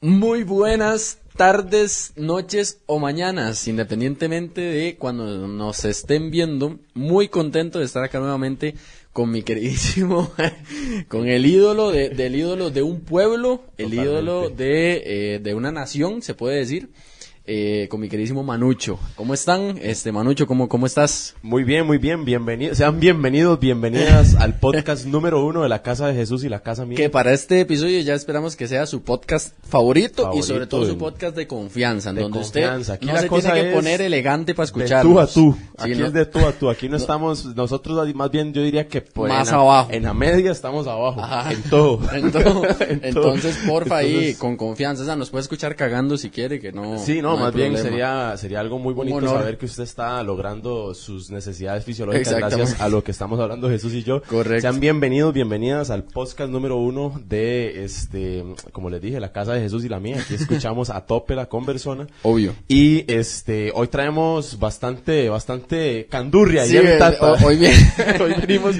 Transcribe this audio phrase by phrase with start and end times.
[0.00, 6.78] Muy buenas tardes, noches o mañanas, independientemente de cuando nos estén viendo.
[6.94, 8.74] Muy contento de estar acá nuevamente
[9.12, 10.32] con mi queridísimo,
[11.08, 15.72] con el ídolo de, del ídolo de un pueblo, el ídolo de, eh, de una
[15.72, 16.90] nación, se puede decir
[17.50, 18.98] eh, con mi queridísimo Manucho.
[19.16, 19.78] ¿Cómo están?
[19.80, 21.34] Este Manucho, ¿cómo, cómo estás?
[21.40, 26.06] Muy bien, muy bien, bienvenidos, sean bienvenidos, bienvenidas al podcast número uno de la Casa
[26.08, 26.98] de Jesús y la Casa Mía.
[26.98, 30.98] Que para este episodio ya esperamos que sea su podcast favorito, y sobre todo su
[30.98, 35.06] podcast de confianza, en donde usted no se tiene que poner elegante para escuchar.
[35.06, 38.30] De tú a tú, aquí es de tú a tú, aquí no, estamos, nosotros más
[38.30, 39.88] bien yo diría que pues, más abajo.
[39.90, 42.00] En la media estamos abajo, en todo.
[42.12, 42.62] en todo.
[42.78, 46.98] Entonces, porfa ahí, con confianza, o sea, nos puede escuchar cagando si quiere, que no.
[46.98, 51.30] Sí, no, más bien sería, sería algo muy bonito saber que usted está logrando sus
[51.30, 54.22] necesidades fisiológicas gracias a lo que estamos hablando Jesús y yo.
[54.22, 54.62] Correcto.
[54.62, 59.60] Sean bienvenidos, bienvenidas al podcast número uno de este, como les dije, la casa de
[59.60, 60.18] Jesús y la mía.
[60.20, 62.06] Aquí escuchamos a tope la conversona.
[62.22, 62.54] Obvio.
[62.68, 66.78] Y este, hoy traemos bastante, bastante candurria sí,
[67.40, 67.56] hoy,
[68.40, 68.76] venimos,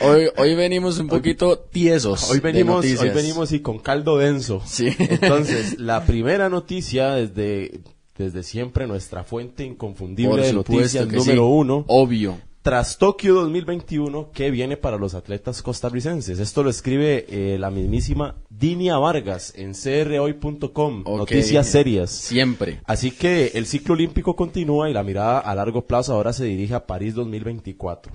[0.00, 2.30] hoy, hoy, venimos un poquito tiesos.
[2.30, 4.62] Hoy venimos, hoy venimos y con caldo denso.
[4.66, 4.94] Sí.
[4.98, 7.80] Entonces, la primera noticia desde
[8.22, 11.84] desde siempre nuestra fuente inconfundible de noticias número uno.
[11.88, 12.38] Obvio.
[12.62, 16.38] Tras Tokio 2021, ¿qué viene para los atletas costarricenses?
[16.38, 21.02] Esto lo escribe eh, la mismísima Dinia Vargas en crhoy.com.
[21.04, 22.12] Noticias serias.
[22.12, 22.80] Siempre.
[22.84, 26.74] Así que el ciclo olímpico continúa y la mirada a largo plazo ahora se dirige
[26.74, 28.12] a París 2024.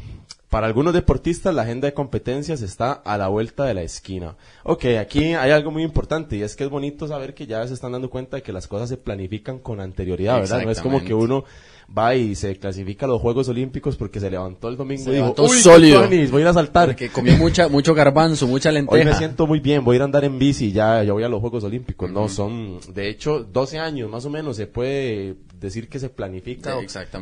[0.50, 4.38] Para algunos deportistas la agenda de competencias está a la vuelta de la esquina.
[4.64, 7.74] Ok, aquí hay algo muy importante y es que es bonito saber que ya se
[7.74, 10.62] están dando cuenta de que las cosas se planifican con anterioridad, ¿verdad?
[10.64, 11.44] No es como que uno
[11.96, 15.36] va y se clasifica a los Juegos Olímpicos porque se levantó el domingo y dijo,
[15.38, 16.02] Uy, sólido.
[16.08, 16.90] voy a ir a saltar.
[16.90, 18.98] Porque comió mucha, mucho garbanzo, mucha lenteja.
[18.98, 21.24] Hoy me siento muy bien, voy a ir a andar en bici, ya, ya voy
[21.24, 22.12] a los Juegos Olímpicos.
[22.12, 26.78] No, son, de hecho, 12 años más o menos se puede decir que se planifica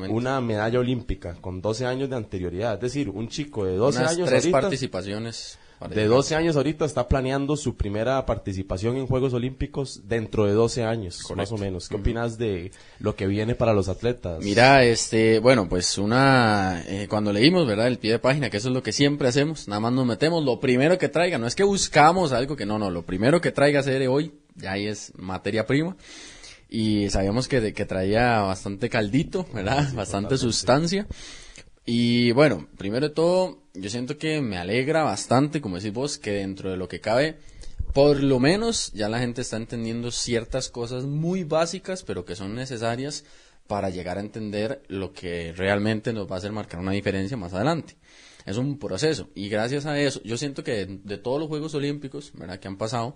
[0.09, 2.75] una medalla olímpica con 12 años de anterioridad.
[2.75, 5.57] Es decir, un chico de 12 años tres participaciones
[5.89, 10.83] de 12 años ahorita está planeando su primera participación en Juegos Olímpicos dentro de 12
[10.83, 11.89] años, más o menos.
[11.89, 14.43] ¿Qué opinas de lo que viene para los atletas?
[14.43, 17.87] Mira, este, bueno, pues una, eh, cuando leímos, ¿verdad?
[17.87, 20.43] El pie de página, que eso es lo que siempre hacemos, nada más nos metemos,
[20.43, 23.51] lo primero que traiga, no es que buscamos algo que no, no, lo primero que
[23.51, 25.95] traiga ser hoy, ya ahí es materia prima.
[26.67, 29.93] Y sabíamos que, que traía bastante caldito, ¿verdad?
[29.93, 31.07] bastante sustancia.
[31.85, 36.31] Y bueno, primero de todo, yo siento que me alegra bastante, como decís vos, que
[36.31, 37.37] dentro de lo que cabe,
[37.93, 42.55] por lo menos ya la gente está entendiendo ciertas cosas muy básicas, pero que son
[42.55, 43.23] necesarias
[43.67, 47.53] para llegar a entender lo que realmente nos va a hacer marcar una diferencia más
[47.53, 47.95] adelante.
[48.45, 52.31] Es un proceso y gracias a eso, yo siento que de, todos los Juegos Olímpicos,
[52.35, 52.59] ¿verdad?
[52.59, 53.15] Que han pasado,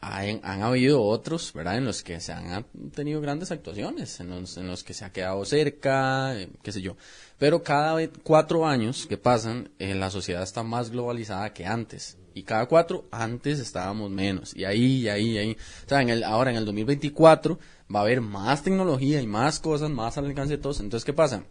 [0.00, 1.76] han, han, habido otros, ¿verdad?
[1.76, 2.64] En los que se han
[2.94, 6.80] tenido grandes actuaciones, en los, en los que se ha quedado cerca, eh, qué sé
[6.80, 6.96] yo.
[7.38, 12.16] Pero cada cuatro años que pasan, eh, la sociedad está más globalizada que antes.
[12.32, 14.54] Y cada cuatro, antes estábamos menos.
[14.54, 15.56] Y ahí, y ahí, y ahí.
[15.84, 17.58] O sea, en el, ahora en el 2024
[17.92, 20.78] va a haber más tecnología y más cosas, más al alcance de todos.
[20.78, 21.42] Entonces, ¿qué pasa?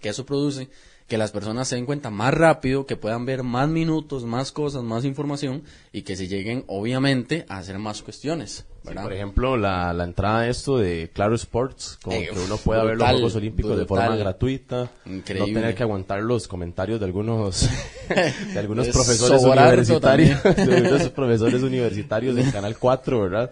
[0.00, 0.68] Que eso produce
[1.06, 4.82] que las personas se den cuenta más rápido, que puedan ver más minutos, más cosas,
[4.82, 5.62] más información
[5.92, 8.64] y que se lleguen obviamente a hacer más cuestiones.
[8.82, 12.96] por ejemplo, la, la, entrada de esto de Claro Sports, como que uno pueda ver
[12.96, 15.52] los Juegos Olímpicos de forma gratuita, Increíble.
[15.52, 17.68] no tener que aguantar los comentarios de algunos
[18.08, 23.50] de algunos profesores universitarios, de algunos profesores universitarios en Canal 4, ¿verdad?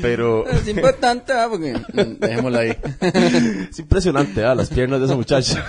[0.00, 1.48] Pero es importante, ¿ah?
[1.50, 2.76] porque dejémoslo ahí.
[3.70, 4.54] es impresionante, ¿ah?
[4.54, 5.66] las piernas de esa muchacha.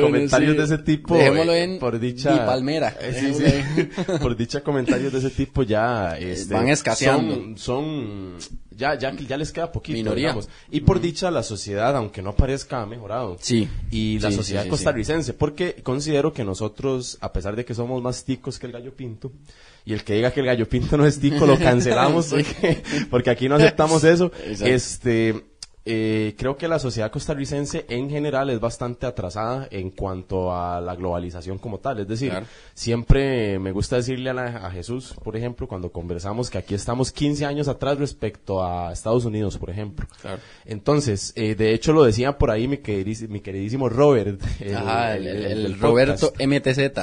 [0.00, 2.96] Comentarios de ese tipo eh, por dicha palmera.
[3.00, 7.56] Eh, por dicha comentarios de ese tipo ya este, van escaseando.
[7.56, 8.36] son,
[8.70, 10.36] ya ya ya les queda poquito Minoría.
[10.70, 13.36] y por dicha la sociedad aunque no parezca ha mejorado.
[13.40, 13.68] Sí.
[13.90, 18.58] Y la sociedad costarricense porque considero que nosotros a pesar de que somos más ticos
[18.58, 19.32] que el gallo pinto
[19.84, 23.30] y el que diga que el gallo pinto no es tico lo cancelamos porque, porque
[23.30, 24.30] aquí no aceptamos eso.
[24.60, 25.47] Este
[25.90, 30.94] eh, creo que la sociedad costarricense en general es bastante atrasada en cuanto a la
[30.94, 32.00] globalización como tal.
[32.00, 32.30] Es decir,
[32.74, 37.68] siempre me gusta decirle a, Jesús, por ejemplo, cuando conversamos que aquí estamos 15 años
[37.68, 40.06] atrás respecto a Estados Unidos, por ejemplo.
[40.66, 44.42] Entonces, eh, de hecho lo decía por ahí mi, queridísimo Robert.
[44.60, 47.00] El, Roberto MTZ.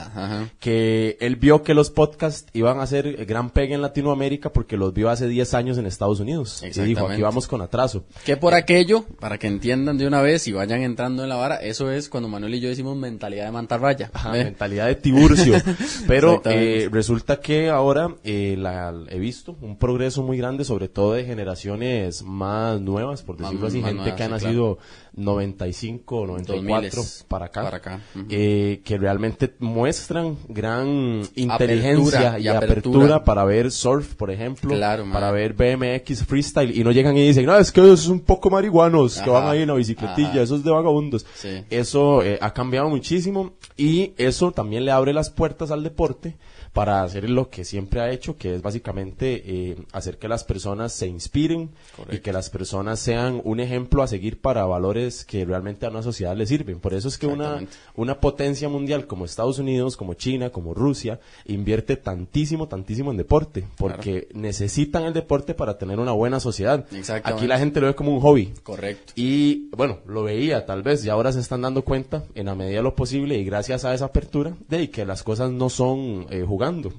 [0.60, 4.94] Que él vio que los podcasts iban a hacer gran pega en Latinoamérica porque los
[4.94, 6.62] vio hace 10 años en Estados Unidos.
[6.62, 8.06] Y dijo, aquí vamos con atraso.
[8.24, 11.36] Que por aquí aquello, para que entiendan de una vez y vayan entrando en la
[11.36, 14.12] vara, eso es cuando Manuel y yo decimos mentalidad de mantarraya.
[14.32, 15.56] mentalidad de Tiburcio.
[16.08, 21.14] Pero eh, resulta que ahora eh, la, he visto un progreso muy grande, sobre todo
[21.14, 24.78] de generaciones más nuevas, por decirlo así, gente que ha nacido
[25.14, 28.02] 95, 94 para acá, para acá.
[28.30, 33.24] Eh, que realmente muestran gran inteligencia y apertura.
[33.24, 37.58] para ver surf, por ejemplo, para ver BMX freestyle y no llegan y dicen, no,
[37.58, 40.64] es que esos es un poco marihuanos que van ahí en la bicicletilla, eso es
[40.64, 41.26] de vagabundos.
[41.70, 46.36] Eso eh, ha cambiado muchísimo y eso también le abre las puertas al deporte
[46.76, 50.92] para hacer lo que siempre ha hecho, que es básicamente eh, hacer que las personas
[50.92, 51.70] se inspiren
[52.12, 56.02] y que las personas sean un ejemplo a seguir para valores que realmente a una
[56.02, 56.82] sociedad le sirven.
[56.82, 61.22] Por eso es que una, una potencia mundial como Estados Unidos, como China, como Rusia,
[61.46, 66.86] invierte tantísimo, tantísimo en deporte, porque necesitan el deporte para tener una buena sociedad.
[67.24, 68.54] Aquí la gente lo ve como un hobby.
[68.64, 69.14] Correcto.
[69.16, 72.80] Y bueno, lo veía tal vez y ahora se están dando cuenta en la medida
[72.80, 76.44] de lo posible y gracias a esa apertura de que las cosas no son eh,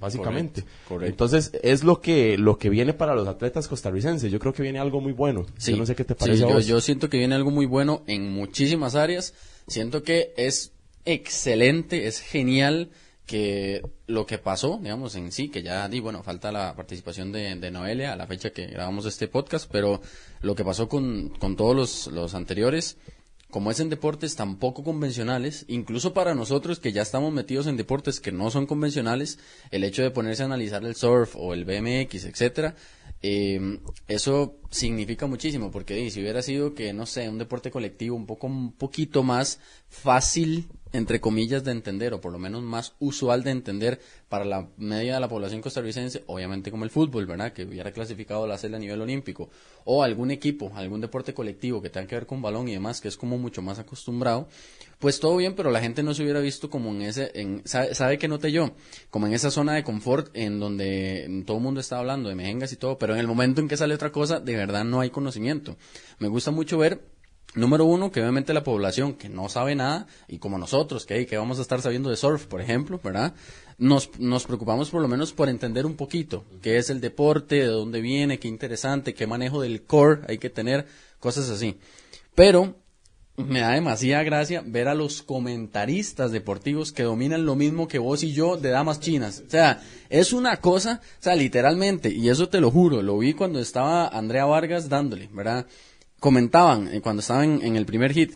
[0.00, 0.64] básicamente.
[1.02, 4.30] Entonces, es lo que, lo que viene para los atletas costarricenses.
[4.30, 5.46] Yo creo que viene algo muy bueno.
[5.58, 6.40] Yo no sé qué te parece.
[6.40, 9.34] yo, yo siento que viene algo muy bueno en muchísimas áreas.
[9.66, 10.72] Siento que es
[11.04, 12.90] excelente, es genial
[13.26, 17.56] que lo que pasó, digamos, en sí, que ya di, bueno, falta la participación de,
[17.56, 20.00] de, Noelia a la fecha que grabamos este podcast, pero
[20.42, 22.98] lo que pasó con, con todos los, los anteriores,
[23.50, 27.76] como es en deportes tan poco convencionales, incluso para nosotros que ya estamos metidos en
[27.76, 29.38] deportes que no son convencionales,
[29.70, 32.74] el hecho de ponerse a analizar el surf o el BMX, etcétera,
[33.22, 33.78] eh,
[34.08, 38.46] eso significa muchísimo, porque si hubiera sido que, no sé, un deporte colectivo un poco,
[38.46, 43.50] un poquito más fácil entre comillas, de entender, o por lo menos más usual de
[43.50, 47.52] entender para la media de la población costarricense, obviamente como el fútbol, ¿verdad?
[47.52, 49.50] Que hubiera clasificado la CEL a nivel olímpico,
[49.84, 53.08] o algún equipo, algún deporte colectivo que tenga que ver con balón y demás, que
[53.08, 54.48] es como mucho más acostumbrado,
[54.98, 57.94] pues todo bien, pero la gente no se hubiera visto como en ese, en, ¿sabe,
[57.94, 58.70] sabe que noté yo?
[59.10, 62.72] Como en esa zona de confort en donde todo el mundo está hablando de mejengas
[62.72, 65.10] y todo, pero en el momento en que sale otra cosa, de verdad no hay
[65.10, 65.76] conocimiento.
[66.18, 67.15] Me gusta mucho ver
[67.56, 71.38] Número uno, que obviamente la población que no sabe nada, y como nosotros, que, que
[71.38, 73.32] vamos a estar sabiendo de surf, por ejemplo, ¿verdad?
[73.78, 77.66] Nos, nos preocupamos por lo menos por entender un poquito qué es el deporte, de
[77.66, 80.86] dónde viene, qué interesante, qué manejo del core hay que tener,
[81.18, 81.78] cosas así.
[82.34, 82.76] Pero
[83.36, 88.22] me da demasiada gracia ver a los comentaristas deportivos que dominan lo mismo que vos
[88.22, 89.42] y yo de damas chinas.
[89.46, 89.80] O sea,
[90.10, 94.08] es una cosa, o sea, literalmente, y eso te lo juro, lo vi cuando estaba
[94.08, 95.66] Andrea Vargas dándole, ¿verdad?
[96.20, 98.34] Comentaban eh, cuando estaban en, el primer hit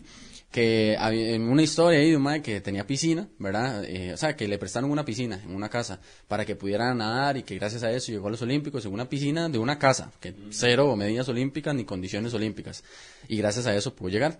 [0.51, 3.85] que había en una historia ahí de un que tenía piscina, ¿verdad?
[3.85, 7.37] Eh, o sea, que le prestaron una piscina en una casa para que pudiera nadar
[7.37, 10.11] y que gracias a eso llegó a los Olímpicos en una piscina de una casa,
[10.19, 12.83] que cero medidas olímpicas ni condiciones olímpicas.
[13.29, 14.39] Y gracias a eso pudo llegar.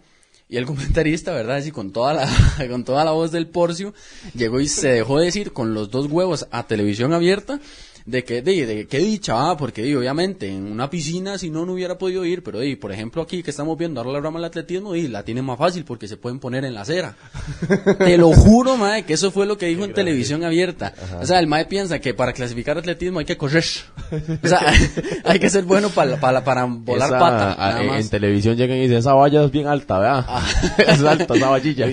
[0.50, 1.56] Y el comentarista, ¿verdad?
[1.56, 2.30] Así con toda la,
[2.70, 3.94] con toda la voz del porcio,
[4.36, 7.62] llegó y se dejó decir con los dos huevos a televisión abierta
[8.06, 11.98] de que, de, de qué dicha, porque obviamente en una piscina si no, no hubiera
[11.98, 14.96] podido ir, pero de, por ejemplo aquí que estamos viendo ahora la rama del atletismo,
[14.96, 17.16] y la tiene más fácil porque se pueden poner en la acera.
[17.98, 20.94] Te lo juro, mae, que eso fue lo que dijo en televisión abierta.
[21.22, 23.64] O sea, el mae piensa que para clasificar atletismo hay que correr.
[24.44, 24.62] O sea,
[25.26, 27.82] hay que ser bueno para, para, para volar pata.
[27.82, 30.26] en, televisión llegan y dicen, esa valla es bien alta, vea.
[30.28, 30.48] Ah.
[30.78, 31.88] es alta esa vallilla.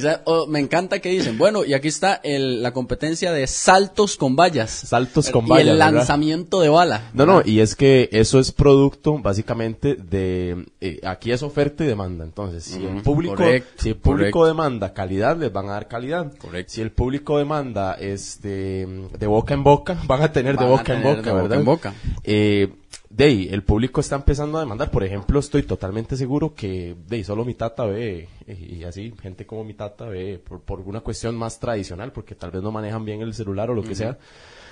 [0.49, 4.71] me encanta que dicen, bueno, y aquí está el, la competencia de saltos con vallas.
[4.71, 5.77] Saltos con vallas.
[5.77, 7.11] Y de bala.
[7.13, 11.87] No, no, y es que eso es producto básicamente de, eh, aquí es oferta y
[11.87, 12.25] demanda.
[12.25, 13.43] Entonces, si el público,
[13.77, 16.33] si el público demanda calidad, les van a dar calidad.
[16.39, 16.73] Correcto.
[16.73, 21.03] Si el público demanda este de boca en boca, van a tener de boca en
[21.03, 21.43] boca, ¿verdad?
[21.43, 21.95] Boca en boca.
[22.25, 22.73] Eh,
[23.11, 24.91] de el público está empezando a demandar.
[24.91, 29.65] Por ejemplo, estoy totalmente seguro que de solo mi tata ve, y así, gente como
[29.65, 33.21] mi tata ve, por, por una cuestión más tradicional, porque tal vez no manejan bien
[33.21, 34.19] el celular o lo que sea,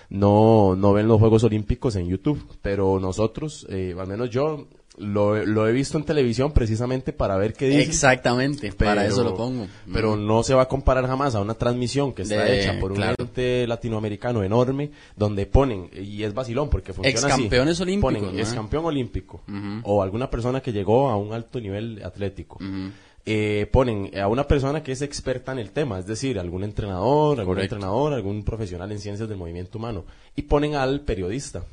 [0.08, 4.66] no, no ven los Juegos Olímpicos en YouTube, pero nosotros, eh, al menos yo,
[4.98, 7.82] lo, lo, he visto en televisión precisamente para ver qué dice.
[7.82, 9.66] Exactamente, para eso lo pongo.
[9.92, 13.02] Pero no se va a comparar jamás a una transmisión que está hecha por un
[13.02, 18.14] ente latinoamericano enorme, donde ponen, y es vacilón porque funciona Ex campeones olímpicos.
[18.14, 19.42] Ponen, es campeón olímpico,
[19.82, 22.58] o alguna persona que llegó a un alto nivel atlético
[23.28, 27.40] eh, ponen a una persona que es experta en el tema, es decir, algún entrenador,
[27.40, 30.04] algún entrenador, algún profesional en ciencias del movimiento humano,
[30.36, 31.64] y ponen al periodista.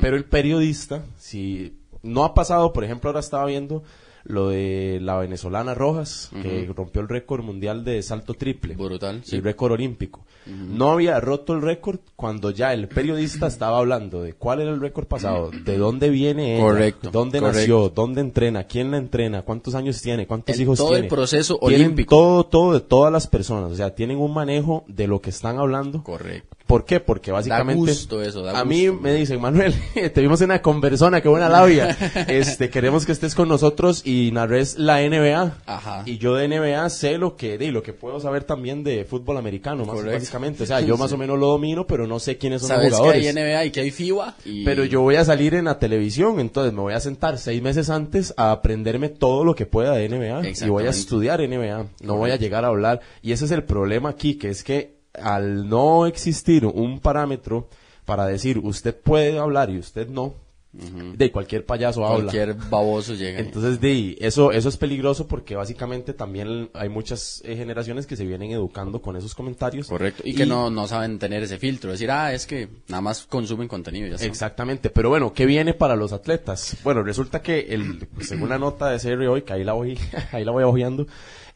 [0.00, 3.82] Pero el periodista, si no ha pasado, por ejemplo, ahora estaba viendo
[4.24, 8.74] lo de la venezolana Rojas, que rompió el récord mundial de salto triple.
[8.74, 9.22] Brutal.
[9.30, 10.24] El récord olímpico.
[10.46, 14.80] No había roto el récord cuando ya el periodista estaba hablando de cuál era el
[14.80, 17.58] récord pasado, de dónde viene ella, Correcto, dónde correcto.
[17.60, 21.04] nació, dónde entrena, quién la entrena, cuántos años tiene, cuántos El- hijos todo tiene.
[21.04, 22.16] el proceso Tienen olímpico.
[22.16, 23.70] Todo, todo de todas las personas.
[23.70, 26.02] O sea, tienen un manejo de lo que están hablando.
[26.02, 26.56] Correcto.
[26.72, 27.00] ¿Por qué?
[27.00, 27.92] Porque básicamente...
[27.92, 29.74] gusto eso, da a mí me dicen, Manuel,
[30.14, 31.90] te vimos en una conversona, qué buena labia.
[32.28, 35.58] este, queremos que estés con nosotros y narres la NBA.
[35.66, 36.02] Ajá.
[36.06, 39.36] Y yo de NBA sé lo que, de, lo que puedo saber también de fútbol
[39.36, 40.62] americano, más básicamente.
[40.62, 42.92] O sea, yo más o menos lo domino, pero no sé quiénes son los Sabes
[42.92, 43.36] que jugadores.
[43.36, 44.36] hay NBA y que hay FIBA.
[44.46, 44.64] Y...
[44.64, 47.90] Pero yo voy a salir en la televisión, entonces me voy a sentar seis meses
[47.90, 51.84] antes a aprenderme todo lo que pueda de NBA y voy a estudiar NBA.
[52.00, 53.00] No voy a llegar a hablar.
[53.20, 57.68] Y ese es el problema aquí, que es que al no existir un parámetro
[58.04, 60.34] para decir usted puede hablar y usted no,
[60.72, 62.32] de cualquier payaso habla.
[62.32, 63.40] Cualquier baboso llega.
[63.40, 68.24] Entonces, de, eso, eso es peligroso porque básicamente también hay muchas eh, generaciones que se
[68.24, 69.88] vienen educando con esos comentarios.
[69.88, 70.22] Correcto.
[70.24, 71.90] Y que no, no saben tener ese filtro.
[71.90, 74.16] Decir, ah, es que nada más consumen contenido.
[74.16, 74.24] Ya.
[74.24, 76.78] Exactamente, pero bueno, ¿qué viene para los atletas?
[76.82, 79.98] Bueno, resulta que el, según la nota de CR hoy, que ahí la voy,
[80.32, 81.06] ahí la voy hojeando,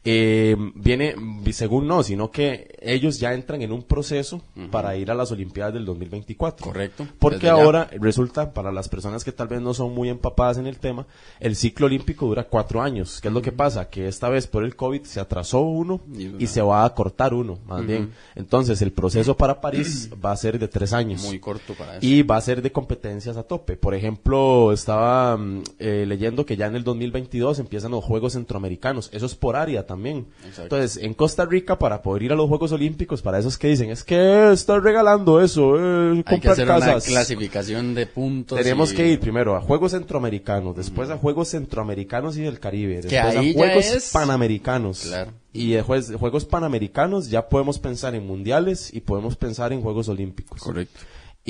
[0.09, 1.15] eh, viene,
[1.51, 5.73] según no, sino que ellos ya entran en un proceso para ir a las Olimpiadas
[5.73, 6.65] del 2024.
[6.65, 7.05] Correcto.
[7.19, 7.51] Porque ya.
[7.51, 11.05] ahora resulta, para las personas que tal vez no son muy empapadas en el tema,
[11.41, 13.19] el ciclo olímpico dura cuatro años.
[13.19, 13.89] ¿Qué es lo que pasa?
[13.89, 17.33] Que esta vez por el COVID se atrasó uno Y- y se va a cortar
[17.33, 18.13] uno, más bien.
[18.35, 21.21] Entonces el proceso para París va a ser de tres años.
[21.23, 22.05] Muy corto para eso.
[22.05, 23.75] Y va a ser de competencias a tope.
[23.75, 29.09] Por ejemplo, estaba mm, eh, leyendo que ya en el 2022 empiezan los Juegos Centroamericanos.
[29.11, 29.96] Eso es por área también.
[30.45, 30.63] Exacto.
[30.63, 33.89] Entonces, en Costa Rica, para poder ir a los Juegos Olímpicos, para esos que dicen,
[33.89, 37.05] es que estás regalando eso, eh, Hay que comprar hacer una casas.
[37.05, 38.57] clasificación de puntos.
[38.57, 43.01] Tenemos y- que ir primero a Juegos Centroamericanos, después a Juegos Centroamericanos y del Caribe,
[43.01, 44.99] después ahí a Juegos es- Panamericanos.
[45.07, 45.31] Claro.
[45.53, 50.07] Y de juez- Juegos Panamericanos ya podemos pensar en mundiales y podemos pensar en Juegos
[50.07, 50.61] Olímpicos.
[50.61, 50.99] Correcto.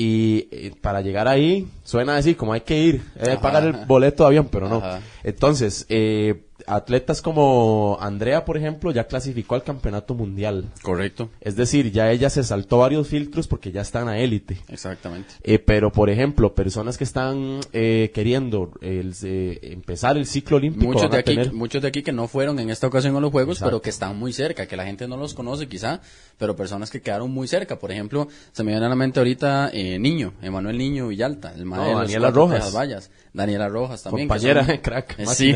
[0.00, 4.22] Y eh, para llegar ahí, suena así como hay que ir, eh, pagar el boleto
[4.22, 4.76] de avión, pero no.
[4.76, 5.00] Ajá.
[5.24, 10.66] Entonces, eh, atletas como Andrea, por ejemplo, ya clasificó al campeonato mundial.
[10.82, 11.30] Correcto.
[11.40, 14.58] Es decir, ya ella se saltó varios filtros porque ya están a élite.
[14.68, 15.34] Exactamente.
[15.42, 20.92] Eh, pero, por ejemplo, personas que están eh, queriendo el, eh, empezar el ciclo olímpico
[20.92, 23.30] Muchos de, aquí, tener- muchos de aquí que no fueron en esta ocasión a los
[23.32, 23.70] Juegos, Exacto.
[23.70, 26.00] pero que están muy cerca, que la gente no los conoce quizá,
[26.38, 27.78] pero personas que quedaron muy cerca.
[27.78, 31.64] Por ejemplo, se me viene a la mente ahorita eh, Niño, Emanuel Niño Villalta, el
[31.64, 32.74] maestro No, Daniela Rojas.
[32.74, 33.10] Vallas.
[33.32, 34.26] Daniela Rojas también.
[34.26, 35.54] que Compañera, son- crack, sí,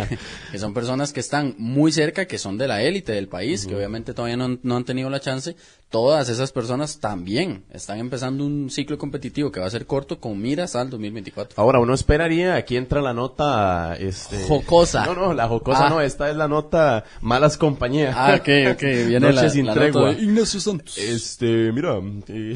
[0.53, 3.75] que son personas que están muy cerca, que son de la élite del país, que
[3.75, 5.57] obviamente todavía no, han- no han tenido la chance.
[5.89, 10.41] Todas esas personas también están empezando un ciclo competitivo que va a ser corto con
[10.41, 11.61] miras al 2024.
[11.61, 13.97] Ahora, uno esperaría, aquí entra la nota...
[13.99, 14.45] Este...
[14.47, 15.05] Jocosa.
[15.07, 15.91] No, no, la jocosa Ah.
[15.91, 18.15] no, esta es la nota malas compañías.
[18.17, 20.03] Ah, ok, ok, viene Noche la, sin la tregua.
[20.03, 20.99] nota de Ignacio Santos.
[20.99, 22.55] Este, mira, eh,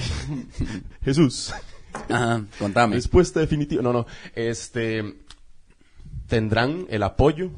[1.05, 1.53] Jesús,
[2.09, 2.97] Ajá, contame.
[2.97, 3.83] respuesta definitiva.
[3.83, 5.15] No, no, este,
[6.27, 7.51] tendrán el apoyo,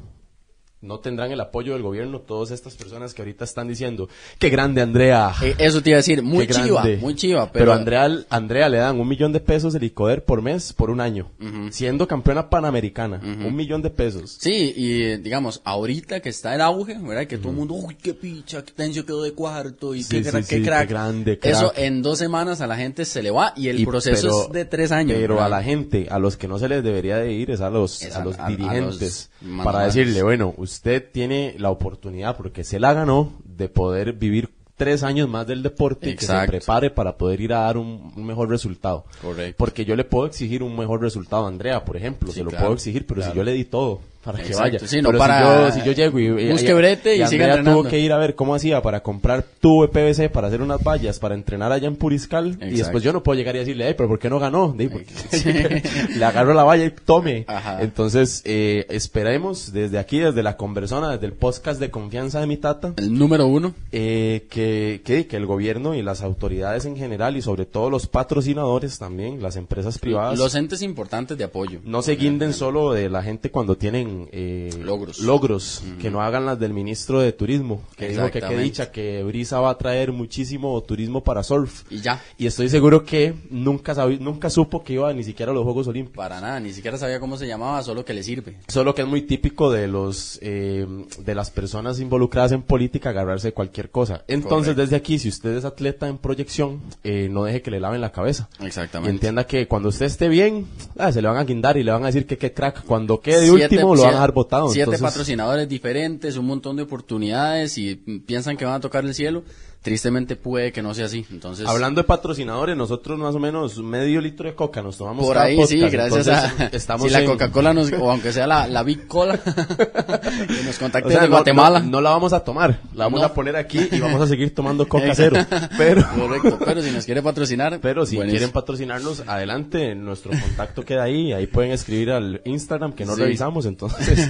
[0.81, 4.07] no tendrán el apoyo del gobierno todas estas personas que ahorita están diciendo,
[4.37, 5.33] qué grande Andrea.
[5.43, 6.97] Eh, eso te iba a decir, muy qué chiva, grande".
[6.97, 10.41] muy chiva, Pero, pero, Andrea, Andrea le dan un millón de pesos de licoder por
[10.41, 11.29] mes por un año,
[11.71, 14.37] siendo campeona panamericana, un millón de pesos.
[14.39, 17.27] Sí, y digamos, ahorita que está el auge, ¿verdad?
[17.27, 20.23] Que todo el mundo, uy, qué picha, qué tenso quedó de cuarto y Sí, qué,
[20.23, 20.87] sí, cra- qué sí, crack.
[20.87, 21.53] qué grande, crack.
[21.55, 24.43] Eso en dos semanas a la gente se le va y el Y- proceso pero-
[24.45, 25.17] es de tres años.
[25.19, 25.47] Pero ¿verdad?
[25.47, 28.01] a la gente, a los que no se les debería de ir es a los,
[28.01, 29.29] Es a a- los a- a dirigentes.
[29.63, 35.03] Para decirle, bueno, usted tiene la oportunidad, porque se la ganó, de poder vivir tres
[35.03, 38.25] años más del deporte y que se prepare para poder ir a dar un, un
[38.25, 39.03] mejor resultado.
[39.21, 39.55] Correcto.
[39.57, 42.49] Porque yo le puedo exigir un mejor resultado a Andrea, por ejemplo, Sí, se lo
[42.49, 43.31] claro, puedo exigir, pero claro.
[43.33, 44.79] si yo le di todo para que vaya.
[44.79, 47.45] sí, no pero para- si, yo, si yo llego y, busque brete y y siga
[47.45, 47.81] entrenando.
[47.81, 50.83] tuvo que ir a ver cómo hacía para comprar tubo de PVC para hacer unas
[50.83, 53.93] vallas, para entrenar allá en Puriscal, y después yo no puedo llegar y decirle, "Ey,
[53.95, 54.75] pero ¿por qué no ganó?
[56.15, 57.45] Le agarro la valla y tome.
[57.47, 57.81] Ajá.
[57.81, 62.57] Entonces, eh, esperemos desde aquí, desde la conversona, desde el podcast de confianza de mi
[62.57, 67.37] tata, El número uno, eh, que, que, que el gobierno y las autoridades en general
[67.37, 71.79] y sobre todo los patrocinadores también, las empresas privadas, los entes importantes de apoyo.
[71.83, 75.19] no se guinden solo de la gente cuando tienen eh, Logros.
[75.19, 79.23] logros, que no hagan las del ministro de turismo, que dijo que qué dicha, que
[79.23, 81.83] Brisa va a traer muchísimo turismo para surf.
[81.89, 85.63] Y ya, Y estoy seguro que nunca nunca supo que iba ni siquiera a los
[85.63, 86.17] Juegos Olímpicos.
[86.17, 88.57] para nada, ni siquiera sabía cómo se llamaba, solo que le sirve.
[88.67, 90.85] Solo que es muy típico de los eh,
[91.19, 94.23] de las personas involucradas en política agarrarse de cualquier cosa.
[94.27, 94.81] Entonces, Correcto.
[94.81, 98.11] desde aquí, si usted es atleta en proyección, eh, no deje que le laven la
[98.11, 98.49] cabeza.
[98.59, 99.11] Y Exactamente.
[99.11, 102.03] entienda que cuando usted esté bien, ah, se le van a guindar y le van
[102.03, 102.83] a decir que qué crack.
[102.85, 104.73] Cuando quede Siete- último, lo van a.
[104.73, 109.43] Siete patrocinadores diferentes, un montón de oportunidades y piensan que van a tocar el cielo
[109.81, 111.25] tristemente puede que no sea así.
[111.31, 115.37] Entonces, hablando de patrocinadores, nosotros más o menos medio litro de coca nos tomamos por
[115.37, 119.07] ahí sí, gracias a estamos si la Coca-Cola nos o aunque sea la, la Big
[119.07, 121.79] Cola que nos contacte de Guatemala.
[121.79, 124.87] No, la vamos a tomar, la vamos a poner aquí y vamos a seguir tomando
[124.87, 125.37] Coca cero.
[125.77, 131.03] Pero correcto, pero si nos quiere patrocinar, pero si quieren patrocinarnos, adelante, nuestro contacto queda
[131.03, 134.27] ahí, ahí pueden escribir al Instagram que no revisamos, entonces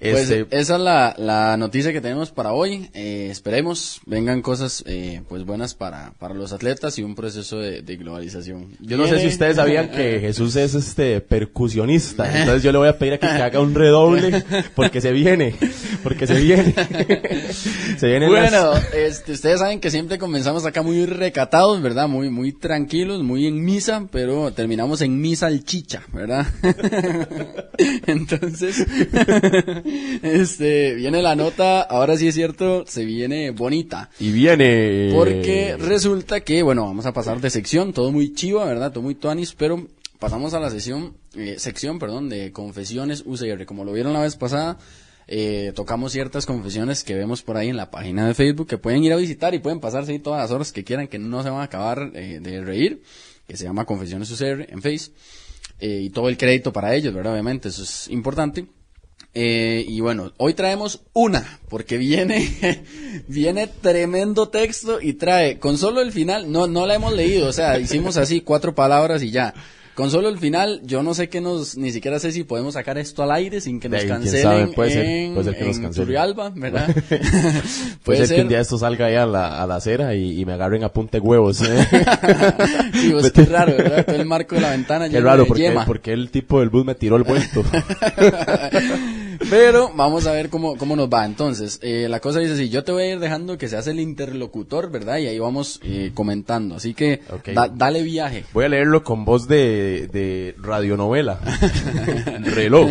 [0.00, 2.90] pues este, esa es la, la noticia que tenemos para hoy.
[2.94, 7.82] Eh, esperemos vengan cosas eh, pues buenas para, para los atletas y un proceso de,
[7.98, 8.76] globalización.
[8.80, 12.88] Yo no sé si ustedes sabían que Jesús es este percusionista, entonces yo le voy
[12.88, 15.54] a pedir a que, haga un redoble porque se viene,
[16.02, 16.74] porque se viene.
[17.98, 22.08] se viene bueno, este, ustedes saben que siempre comenzamos acá muy recatados, ¿verdad?
[22.08, 26.46] Muy muy tranquilos, muy en misa, pero terminamos en misa al chicha, ¿verdad?
[28.06, 28.86] entonces
[30.22, 35.10] este viene la nota, ahora sí es cierto, se viene bonita y viene.
[35.14, 38.92] Porque resulta que, bueno, vamos a pasar de sección, todo muy chiva, ¿verdad?
[38.92, 39.86] Todo muy tuanis, pero
[40.18, 43.64] pasamos a la sesión, eh, sección, perdón, de confesiones UCR.
[43.66, 44.78] Como lo vieron la vez pasada,
[45.26, 49.04] eh, tocamos ciertas confesiones que vemos por ahí en la página de Facebook que pueden
[49.04, 51.50] ir a visitar y pueden pasarse ahí todas las horas que quieran que no se
[51.50, 53.02] van a acabar eh, de reír,
[53.46, 55.12] que se llama Confesiones UCR en Face.
[55.80, 57.34] y todo el crédito para ellos, ¿verdad?
[57.34, 58.66] Obviamente, eso es importante.
[59.34, 62.82] Eh, y bueno, hoy traemos una, porque viene,
[63.28, 67.52] viene tremendo texto y trae, con solo el final, no, no la hemos leído, o
[67.52, 69.54] sea, hicimos así cuatro palabras y ya.
[69.98, 72.98] Con solo el final, yo no sé qué nos, ni siquiera sé si podemos sacar
[72.98, 74.92] esto al aire sin que nos cancelen puede
[75.24, 76.86] en, ser, que nos Turrialba, ¿verdad?
[78.04, 80.52] puede, ser, que un día esto salga ahí a la, a la acera y, me
[80.52, 81.62] agarren a punte huevos.
[81.62, 81.84] ¿eh?
[82.94, 84.06] sí, pues qué raro, ¿verdad?
[84.06, 86.94] Todo el marco de la ventana Qué raro, porque, porque el tipo del bus me
[86.94, 87.64] tiró el vuelto.
[89.50, 91.24] Pero vamos a ver cómo, cómo nos va.
[91.24, 93.90] Entonces, eh, la cosa dice así, yo te voy a ir dejando que se hace
[93.92, 95.18] el interlocutor, ¿verdad?
[95.18, 96.76] Y ahí vamos eh, comentando.
[96.76, 97.22] Así que
[97.74, 98.44] dale viaje.
[98.52, 101.40] Voy a leerlo con voz de, de radionovela.
[102.40, 102.90] Reloj.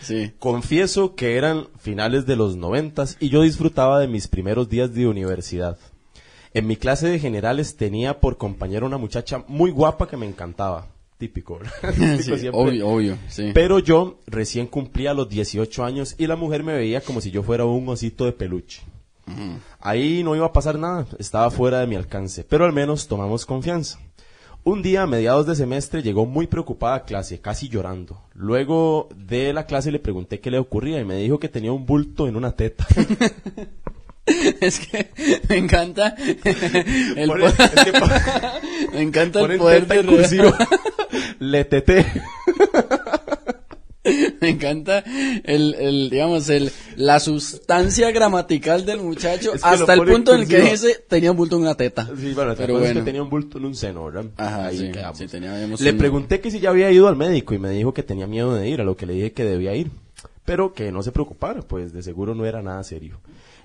[0.00, 0.32] Sí.
[0.38, 5.06] Confieso que eran finales de los noventas y yo disfrutaba de mis primeros días de
[5.06, 5.78] universidad.
[6.54, 10.91] En mi clase de generales tenía por compañera una muchacha muy guapa que me encantaba
[11.22, 11.60] típico,
[12.52, 13.52] obvio, obvio, sí.
[13.54, 17.44] Pero yo recién cumplía los 18 años y la mujer me veía como si yo
[17.44, 18.82] fuera un osito de peluche.
[19.78, 23.46] Ahí no iba a pasar nada, estaba fuera de mi alcance, pero al menos tomamos
[23.46, 24.00] confianza.
[24.64, 28.20] Un día a mediados de semestre llegó muy preocupada a clase, casi llorando.
[28.34, 31.86] Luego de la clase le pregunté qué le ocurría y me dijo que tenía un
[31.86, 32.84] bulto en una teta.
[34.60, 35.10] es que
[35.48, 36.14] me encanta
[37.16, 37.32] el
[38.92, 40.02] me encanta el poder de
[41.42, 42.06] le teté.
[44.40, 45.04] Me encanta
[45.44, 50.60] el, el, digamos, el, la sustancia gramatical del muchacho hasta el punto en el que
[50.60, 52.10] dice tenía un bulto en una teta.
[52.18, 52.86] Sí, bueno, pero bueno.
[52.86, 54.24] Es que tenía un bulto en un seno, ¿verdad?
[54.38, 54.90] Ajá, sí,
[55.78, 58.52] Le pregunté que si ya había ido al médico y me dijo que tenía miedo
[58.54, 59.92] de ir, a lo que le dije que debía ir.
[60.44, 63.20] Pero que no se preocupara, pues de seguro no era nada serio.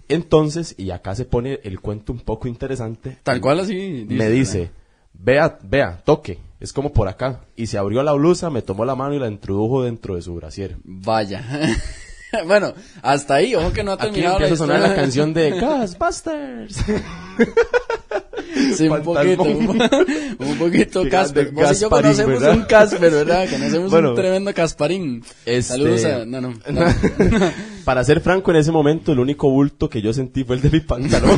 [0.08, 3.18] Entonces, y acá se pone el cuento un poco interesante.
[3.24, 4.06] Tal cual así.
[4.08, 4.70] me dice,
[5.16, 7.42] vea, vea, toque es como por acá.
[7.56, 10.36] Y se abrió la blusa, me tomó la mano y la introdujo dentro de su
[10.36, 10.78] brasier.
[10.84, 11.44] Vaya.
[12.48, 16.84] bueno, hasta ahí, ojo que no ha terminado Aquí la sonar la canción de Ghostbusters.
[18.76, 21.52] sí, un poquito, un, poquito Casper.
[21.52, 23.48] Vos y yo conocemos un Casper, ¿verdad?
[23.50, 25.24] Conocemos un tremendo Casparín.
[25.46, 25.62] Este...
[25.74, 26.26] Saludos a...
[26.26, 26.54] No, no.
[27.86, 30.70] Para ser franco, en ese momento, el único bulto que yo sentí fue el de
[30.72, 31.38] mi pantalón.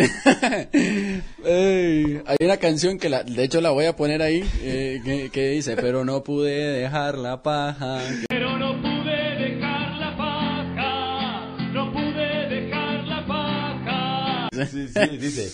[1.44, 5.76] hay una canción que la, de hecho la voy a poner ahí eh, que, dice
[5.76, 13.04] pero no pude dejar la paja pero no pude dejar la paja no pude dejar
[13.06, 15.52] la paja sí, sí, dice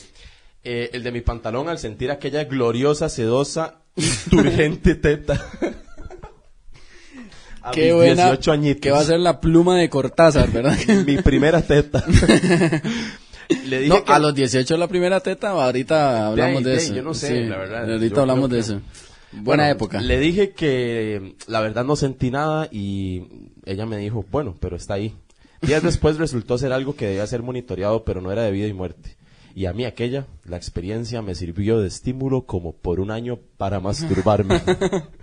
[0.62, 5.44] eh, el de mi pantalón al sentir aquella gloriosa sedosa y turgente teta
[7.62, 8.80] a Qué buena, 18 añitos.
[8.80, 10.76] que va a ser la pluma de Cortázar, ¿verdad?
[11.06, 12.04] mi primera teta
[13.88, 16.94] no, a los 18 la primera teta, ahorita hablamos de, eso.
[16.94, 17.92] Yo no sé, la verdad.
[17.92, 18.80] Ahorita hablamos de eso.
[19.32, 20.00] Buena época.
[20.00, 23.22] Le dije que la verdad no sentí nada y
[23.64, 25.14] ella me dijo, bueno, pero está ahí.
[25.62, 28.72] Días después resultó ser algo que debía ser monitoreado, pero no era de vida y
[28.72, 29.16] muerte.
[29.54, 33.80] Y a mí aquella, la experiencia me sirvió de estímulo como por un año para
[33.80, 34.62] masturbarme.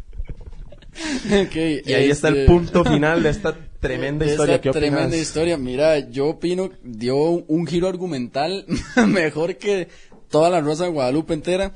[1.29, 4.61] y ahí está el este, punto final de esta tremenda historia.
[4.61, 5.57] ¿Qué tremenda historia.
[5.57, 8.65] Mira, yo opino, dio un giro argumental
[9.07, 9.87] mejor que
[10.29, 11.73] toda la Rosa de Guadalupe entera.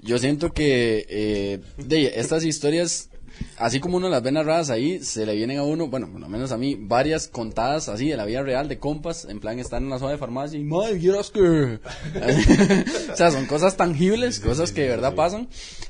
[0.00, 3.10] Yo siento que eh, de estas historias
[3.58, 6.28] así como uno las ve narradas ahí, se le vienen a uno, bueno, por lo
[6.28, 9.80] menos a mí, varias contadas así de la vida real de compas, en plan estar
[9.80, 11.10] en una zona de farmacia y, madre, que...
[13.12, 15.48] o sea, son cosas tangibles, cosas que de verdad pasan.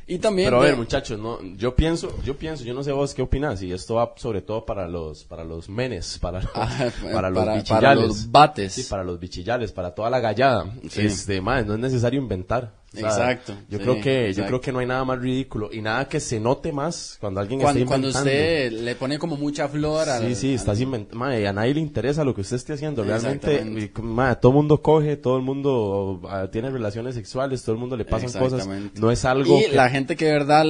[0.08, 0.46] Y también...
[0.48, 3.22] Pero a de- ver, muchachos, no, yo pienso, yo pienso, yo no sé vos qué
[3.22, 7.28] opinas, y esto va sobre todo para los, para los menes, para los, Ah, para
[7.30, 7.68] los para- bichillales.
[7.68, 8.72] para los bates.
[8.72, 10.72] Sí, para los bichillales, para toda la gallada.
[10.88, 11.02] Sí.
[11.02, 12.74] Este, madre, no es necesario inventar.
[12.92, 14.46] Sea, Exacto, Yo sí, creo que, yo exacto.
[14.46, 17.60] creo que no hay nada más ridículo y nada que se note más cuando alguien
[17.60, 18.30] cuando, está cuando inventando.
[18.30, 20.22] usted le pone como mucha flor al...
[20.28, 21.18] Sí, sí, al- estás inventando.
[21.18, 23.04] Madre, a nadie le interesa lo que usted esté haciendo.
[23.04, 27.80] Realmente, madre, todo el mundo coge, todo el mundo ah, tiene relaciones sexuales, todo el
[27.80, 28.66] mundo le pasan cosas.
[28.94, 30.64] No es algo Y que- la gente que de verdad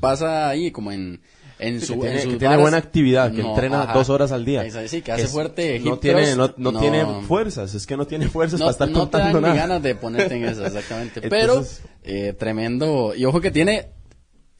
[0.00, 1.20] pasa ahí como en...
[1.58, 3.82] En Sí, su, que tiene, en sus que tiene varas, buena actividad, que no, entrena
[3.84, 3.94] ajá.
[3.94, 4.62] dos horas al día.
[4.62, 7.96] Exacto, sí, que hace es- fuerte No tiene, no, no no- tiene fuerzas, es que
[7.96, 9.54] no tiene fuerzas para estar no te dan contando ni nada.
[9.68, 11.20] ganas de ponerte en eso, exactamente.
[11.24, 13.14] Entonces- Pero, eh, tremendo.
[13.16, 13.88] Y ojo que tiene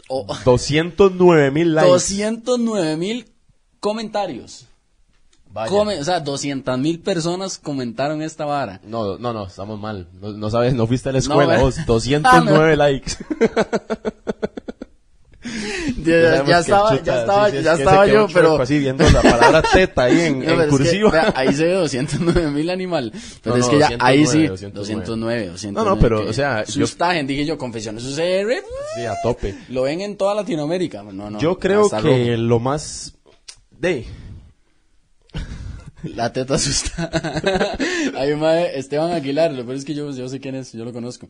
[0.08, 1.90] oh, 209 mil likes.
[1.90, 3.26] 209 mil
[3.78, 4.66] comentarios.
[5.56, 5.70] Vaya.
[5.70, 8.78] Come- o sea, 200 mil personas comentaron esta vara.
[8.84, 10.06] No, no, no, estamos mal.
[10.20, 11.62] No, no sabes, no fuiste a la No, escuela ve.
[11.62, 11.76] vos.
[11.86, 12.76] 209 Ah, no.
[12.76, 13.12] likes.
[16.04, 18.60] Ya, ya que estaba, chuta, ya estaba, sí, sí, es ya se estaba yo, pero...
[18.60, 21.10] Así viendo la palabra teta ahí en, No, en pero es que, cursiva.
[21.10, 23.12] vea, ahí se ve 209 mil animal.
[23.42, 25.72] Pero No, es no, que ya, ahí sí, 209, 209, 209.
[25.72, 28.54] No, no, pero, o sea, yo- Sustagen, dije yo, confesiones UCR,
[28.96, 29.54] Sí, a tope.
[29.68, 31.02] lo ven en toda Latinoamérica.
[31.04, 32.42] No, no, Yo creo que rojo.
[32.42, 33.14] lo más...
[33.78, 34.04] De...
[36.02, 37.10] La teta asusta.
[38.16, 40.84] Hay un mae, Esteban Aguilar, lo peor es que yo, yo sé quién es, yo
[40.84, 41.26] lo conozco.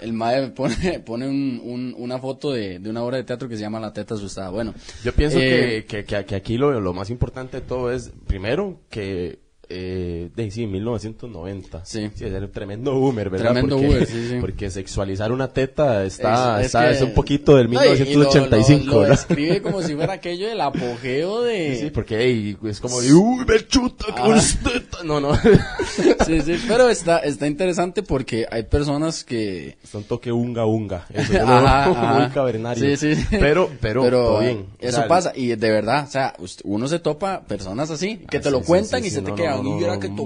[0.00, 3.56] El mae pone, pone un, un- una foto de, de una obra de teatro que
[3.56, 4.48] se llama La teta asustada.
[4.50, 4.74] Bueno.
[5.04, 8.10] Yo pienso eh, que, que, que- que aquí lo, lo más importante de todo es,
[8.26, 9.38] primero, que...
[9.68, 11.84] Eh, de, sí, 1990.
[11.84, 12.04] Sí.
[12.14, 13.46] es el tremendo boomer, ¿verdad?
[13.52, 14.36] Tremendo porque, boomer, sí, sí.
[14.40, 17.86] Porque sexualizar una teta está, es- es está, que- es un poquito del No, y-
[17.88, 21.74] y lo- 1985, Lo, lo, como si fuera aquello del apogeo de...
[21.76, 24.24] Sí, sí, porque ey, es como de, uy, me chuta, Ajá.
[24.28, 25.04] unas tetas".
[25.04, 25.32] No, no.
[26.26, 29.76] Sí, sí, pero está, está interesante porque hay personas que...
[29.82, 31.06] Es un toque unga unga.
[31.12, 32.18] Eso yo Ajá, ajá.
[32.20, 32.96] muy cavernario.
[32.96, 33.24] Sí, sí.
[33.30, 34.58] Pero, pero, todo bien.
[34.58, 38.38] O Eso sea, pasa, y de verdad, o sea, uno se topa personas así, que
[38.38, 39.76] Ah, te lo sí, sí, cuentan sí, y sí, se te no, quedan, no, no,
[39.78, 40.24] viera que toqué.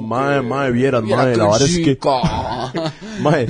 [1.16, 1.98] Mae, la verdad es que-.
[3.20, 3.46] Mae,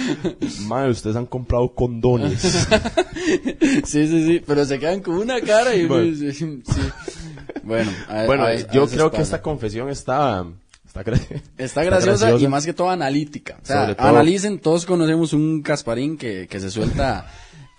[0.66, 2.40] mae, ustedes han comprado condones.
[3.84, 5.86] sí, sí, sí, pero se quedan con una cara y...
[5.86, 6.14] Bueno.
[6.32, 6.60] sí.
[7.62, 10.44] Bueno, a- bueno, a- yo creo que esta confesión está,
[10.86, 13.58] está, gra- Está graciosa, y más que todo analítica.
[13.62, 17.26] O sea, todo- analicen, todos conocemos un Casparín que, que se suelta,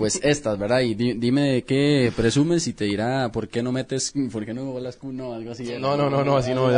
[0.01, 0.81] pues estas, ¿verdad?
[0.81, 4.53] Y di- dime de qué presumes y te dirá por qué no metes, por qué
[4.53, 5.63] no bolas no, algo así.
[5.79, 6.69] No, no, no, no, así no,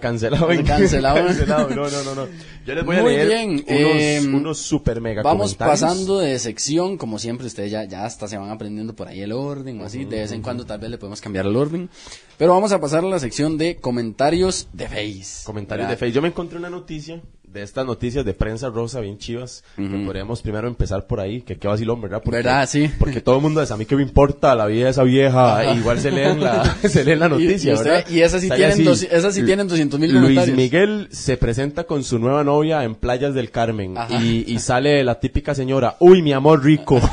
[0.00, 0.48] cancelado.
[0.66, 1.16] Cancelado.
[1.16, 2.26] cancelado, no, no, no, no.
[2.66, 6.38] Yo les voy a Muy leer bien, unos, eh, unos super mega Vamos pasando de
[6.38, 9.84] sección, como siempre, ustedes ya, ya hasta se van aprendiendo por ahí el orden o
[9.84, 10.04] así.
[10.06, 11.90] De vez en cuando tal vez le podemos cambiar el orden.
[12.38, 15.44] Pero vamos a pasar a la sección de comentarios de Face.
[15.44, 15.96] Comentarios de.
[15.96, 16.14] Facebook.
[16.14, 17.20] Yo me encontré una noticia
[17.52, 19.62] de estas noticias de prensa rosa bien chivas.
[19.76, 22.22] que podríamos primero empezar por ahí, que qué vacilón, ¿verdad?
[22.24, 22.68] Porque, ¿Verdad?
[22.68, 22.90] Sí.
[22.98, 25.74] Porque todo el mundo dice, a mí qué me importa la vida de esa vieja.
[25.74, 28.08] Igual se leen la, se leen la noticia, y, usted- ¿verdad?
[28.10, 30.48] y esas sí tienen, dos- esas sí tienen 200 mil Luis.
[30.54, 35.20] Miguel se presenta con su nueva novia en Playas del Carmen y, y sale la
[35.20, 37.00] típica señora, uy, mi amor rico.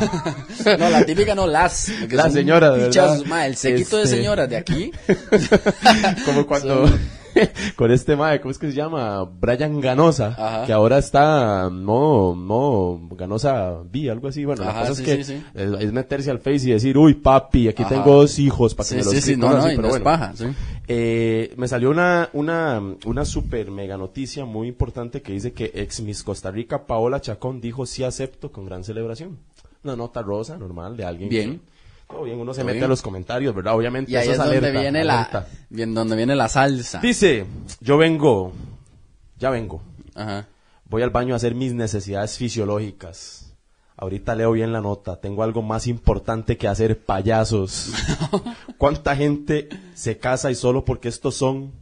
[0.77, 1.89] No, la típica no, las.
[2.11, 3.23] Las señoras, ¿verdad?
[3.25, 4.91] Ma, el sequito de Este- señoras de aquí.
[6.25, 6.89] Como cuando
[7.75, 9.23] con este mae, ¿cómo es que se llama?
[9.23, 10.65] Brian Ganosa, Ajá.
[10.65, 14.45] que ahora está no, no, Ganosa B, algo así.
[14.45, 15.43] Bueno, Ajá, la cosa sí, es que sí, sí.
[15.53, 17.95] Es, meterse al Face y decir, uy, papi, aquí Ajá.
[17.95, 19.87] tengo dos hijos para que me los sí, sí, críen", no, no, así, pero no
[19.87, 20.03] es bueno.
[20.03, 20.33] paja.
[20.87, 26.01] Eh, me salió una, una, una super mega noticia muy importante que dice que ex
[26.01, 29.37] Miss Costa Rica, Paola Chacón, dijo sí acepto con gran celebración.
[29.83, 31.29] Una nota rosa, normal, de alguien.
[31.29, 31.59] Bien.
[31.59, 31.78] que-
[32.09, 32.85] todo bien, uno se mete bien.
[32.85, 33.75] a los comentarios, ¿verdad?
[33.75, 35.39] Obviamente Y ahí eso es donde alerta, viene alerta.
[35.41, 36.99] la, bien, donde viene la salsa.
[36.99, 37.45] Dice,
[37.79, 38.51] yo vengo,
[39.37, 39.81] ya vengo,
[40.15, 40.47] Ajá.
[40.85, 43.45] voy al baño a hacer mis necesidades fisiológicas.
[43.95, 47.91] Ahorita leo bien la nota, tengo algo más importante que hacer, payasos.
[48.77, 51.73] ¿Cuánta gente se casa y solo porque estos son,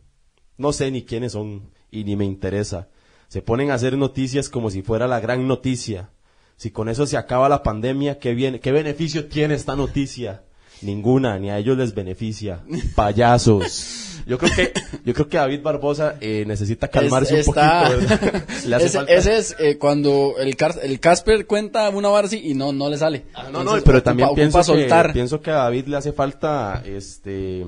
[0.58, 2.88] no sé ni quiénes son y ni me interesa?
[3.28, 6.10] Se ponen a hacer noticias como si fuera la gran noticia.
[6.58, 10.44] Si con eso se acaba la pandemia, ¿qué, viene, ¿qué beneficio tiene esta noticia?
[10.82, 12.60] Ninguna, ni a ellos les beneficia.
[12.96, 14.04] Payasos.
[14.28, 14.74] Yo creo que,
[15.06, 17.70] yo creo que David Barbosa eh, necesita calmarse Es- un poquito.
[17.72, 18.44] ¿verdad?
[18.66, 22.42] Le hace ese, falta- ese es eh, cuando el, Car- el Casper cuenta una así
[22.44, 23.24] y no, no le sale.
[23.34, 26.12] Ah, no, Entonces, no, pero ocupa- también pienso que, pienso que a David le hace
[26.12, 27.66] falta este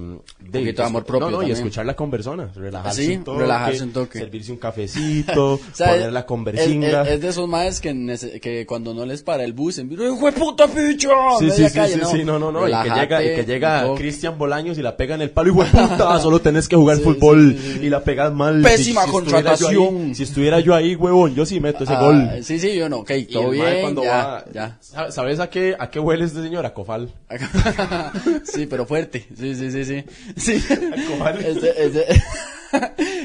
[0.52, 3.84] poquito de amor propio No, no, y escucharla con personas, relajarse Sí, un toque, relajarse
[3.84, 4.20] un toque.
[4.20, 7.04] servirse un cafecito, O sea, poner la conversinga.
[7.04, 10.68] es- es de esos maes que, cuando no les para el bus, ¡hijo de puta
[10.68, 11.10] picho!
[11.40, 12.68] Sí, sí, sí, calle", sí, no, no, no,
[13.02, 13.86] llega, y que llega.
[13.96, 16.76] Cristian Bolaños y la pega en el palo y "Hijo de puta, solo tenés que
[16.76, 18.62] jugar Sí, fútbol sí, y la pegas mal.
[18.62, 19.98] Pésima contratación.
[20.08, 22.30] ahí- si estuviera yo ahí, huevón, yo sí meto ese Ah, gol.
[22.44, 24.78] Sí, sí, yo no, ok, Y todo el mae bien, cuando ya, va- ya.
[24.82, 26.66] ¿Sa- ¿Sabes a qué, a qué huele este señor?
[26.66, 27.10] A cofal.
[28.44, 29.26] sí, pero fuerte.
[29.38, 30.04] Sí, sí, sí, sí.
[30.36, 30.64] Sí.
[31.10, 31.46] Cojales.
[31.46, 32.06] Es de, es de,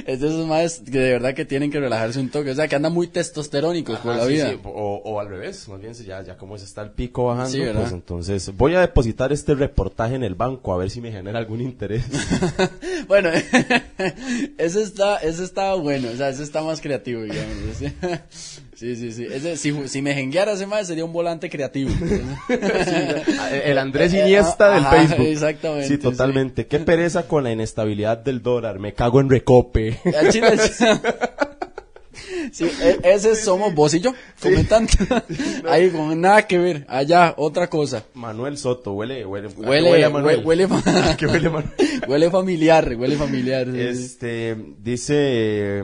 [0.06, 2.50] es de esos más que de verdad que tienen que relajarse un toque.
[2.50, 4.50] O sea, que andan muy testosterónicos por la sí, vida.
[4.50, 7.50] sí, O, o al revés, más bien ya, ya como se está el pico bajando,
[7.50, 11.10] Sí, pues entonces voy a depositar este reportaje en el banco a ver si me
[11.12, 12.04] genera algún interés.
[13.08, 13.30] bueno,
[14.58, 17.44] ese está, ese está bueno, o sea, ese está más creativo, digamos.
[18.76, 19.24] Sí, sí, sí.
[19.30, 21.90] Ese, si, si me jengueara ese más sería un volante creativo.
[23.62, 25.26] el Andrés Iniesta del Eh, Ajá, Facebook.
[25.26, 26.66] exactamente, Sí, totalmente.
[26.66, 28.80] Qué pereza con la inestabilidad del dólar.
[28.80, 29.93] Me cago en recope.
[30.18, 30.84] Al chile, sí.
[32.52, 34.90] Sí, e- ese somos vos y yo, comentando.
[35.68, 38.04] Ahí con nada que ver, allá otra cosa.
[38.14, 40.42] Manuel Soto, huele, huele, ¿a qué Huele, huele Manuel?
[40.44, 41.72] huele, huele, ¿A qué huele Manuel?
[42.06, 43.68] huele familiar, huele familiar.
[43.68, 45.82] Este, dice,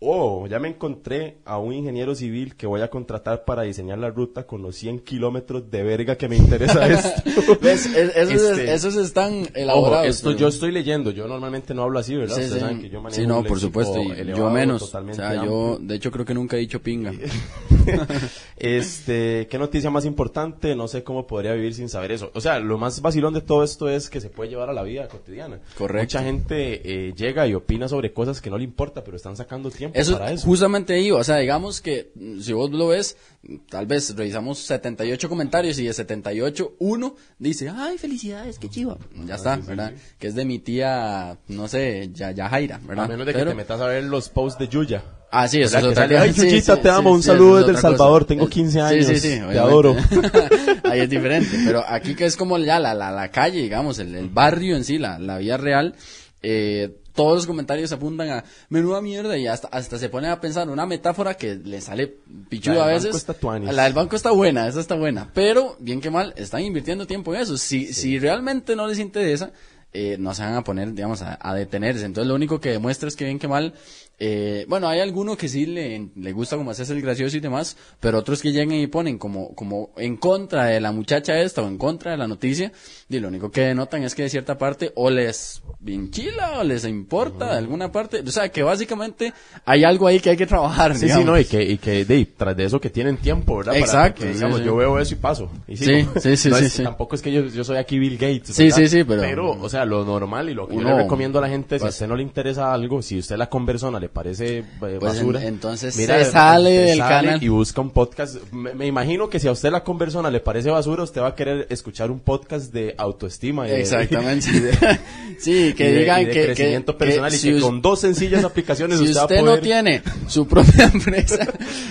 [0.00, 4.10] oh, ya me encontré a un ingeniero civil que voy a contratar para diseñar la
[4.10, 7.58] ruta con los 100 kilómetros de verga que me interesa esto.
[7.60, 7.86] ¿Ves?
[7.86, 10.06] Es- Esos, Este, esos están Ojo, elaborados.
[10.06, 12.36] esto pero- yo estoy leyendo, yo normalmente no hablo así, ¿verdad?
[12.36, 12.60] Sí, Ustedes sí.
[12.60, 14.82] saben que yo manejo Sí, no, un por supuesto, y yo menos.
[14.82, 17.12] O sea, yo, de hecho, creo que nunca he dicho pinga.
[18.56, 20.74] este, ¿qué noticia más importante?
[20.76, 22.30] No sé cómo podría vivir sin saber eso.
[22.34, 24.82] O sea, lo más vacilón de todo esto es que se puede llevar a la
[24.82, 25.58] vida cotidiana.
[25.76, 26.02] Correcto.
[26.18, 29.70] Mucha gente eh, llega y opina sobre cosas que no le importa, pero están sacando
[29.70, 30.46] tiempo Eso, para eso.
[30.46, 34.58] justamente ahí, o sea, digamos que mm, si vos lo ves, mm, tal vez revisamos
[34.60, 38.98] 78 comentarios y de 78, uno dice, ay, felicidades, qué chiva.
[39.26, 39.92] Ya está, ¿verdad?
[40.18, 43.04] Que es de mi tía, no sé, ya, ya Jaira, ¿verdad?
[43.06, 45.02] A menos de que Pero- te metas a ver los posts de Yuya.
[45.30, 45.84] Ah, sí, eso es.
[45.84, 46.22] Que otra.
[46.22, 47.98] "Ay, Sí, Chuyita, sí, te amo, sí, un sí, saludo desde El otra cosa.
[47.98, 49.58] Salvador, tengo Es- 15 sí, años, sí, sí, te obviamente.
[49.58, 49.96] adoro.
[50.84, 54.14] Ahí es diferente, pero aquí que es como ya la, la, la calle, digamos, el,
[54.14, 55.94] el barrio en sí, la, la vida real,
[56.42, 60.70] eh, todos los comentarios apuntan a menuda mierda y hasta, hasta se ponen a pensar
[60.70, 62.14] una metáfora que le sale
[62.48, 63.06] pichuda a veces.
[63.06, 63.72] banco está.
[63.72, 67.34] La del banco está buena, esa está buena, pero bien que mal, están invirtiendo tiempo
[67.34, 67.58] en eso.
[67.58, 69.50] Si, si realmente no les interesa,
[69.92, 72.04] eh, no se van a poner, digamos, a, a detenerse.
[72.04, 73.74] Entonces lo único que demuestra es que bien que mal,
[74.20, 77.76] eh, bueno, hay alguno que sí le, le gusta como hacerse el gracioso y demás,
[78.00, 81.68] pero otros que llegan y ponen como, como en contra de la muchacha esta o
[81.68, 82.72] en contra de la noticia,
[83.08, 86.84] y lo único que denotan es que de cierta parte o les vinchila o les
[86.84, 89.32] importa de alguna parte, o sea que básicamente
[89.64, 90.96] hay algo ahí que hay que trabajar.
[90.96, 93.76] Sí, sí, no, y que, y que de, tras de eso que tienen tiempo, ¿verdad?
[93.76, 94.64] Exacto, sí, digamos, sí.
[94.64, 95.50] yo veo eso y paso.
[95.68, 96.82] Y Sí, sí, sí, No sí, es- sí.
[96.82, 98.48] Tampoco es que yo, yo soy aquí Bill Gates.
[98.54, 98.76] Sí, ¿verdad?
[98.78, 101.42] sí, sí, pero- Pero, o sea, lo normal y lo que yo le recomiendo a
[101.42, 104.58] la gente, si a usted no le interesa algo, si usted la conversona le parece
[104.58, 105.40] eh, Pues basura.
[105.42, 107.42] en- entonces mira, se sale usted del canal.
[107.42, 108.36] Y busca un podcast.
[108.52, 111.34] Me, me imagino que si a usted la conversona le parece basura, usted va a
[111.34, 113.66] querer escuchar un podcast de autoestima.
[113.66, 114.50] y de- Exactamente.
[114.60, 114.72] de-
[115.38, 117.60] sí, que y de- digan y de que, crecimiento que- personal que y si que
[117.60, 119.60] con dos sencillas aplicaciones si usted, usted a no poder...
[119.62, 121.46] tiene su propia empresa,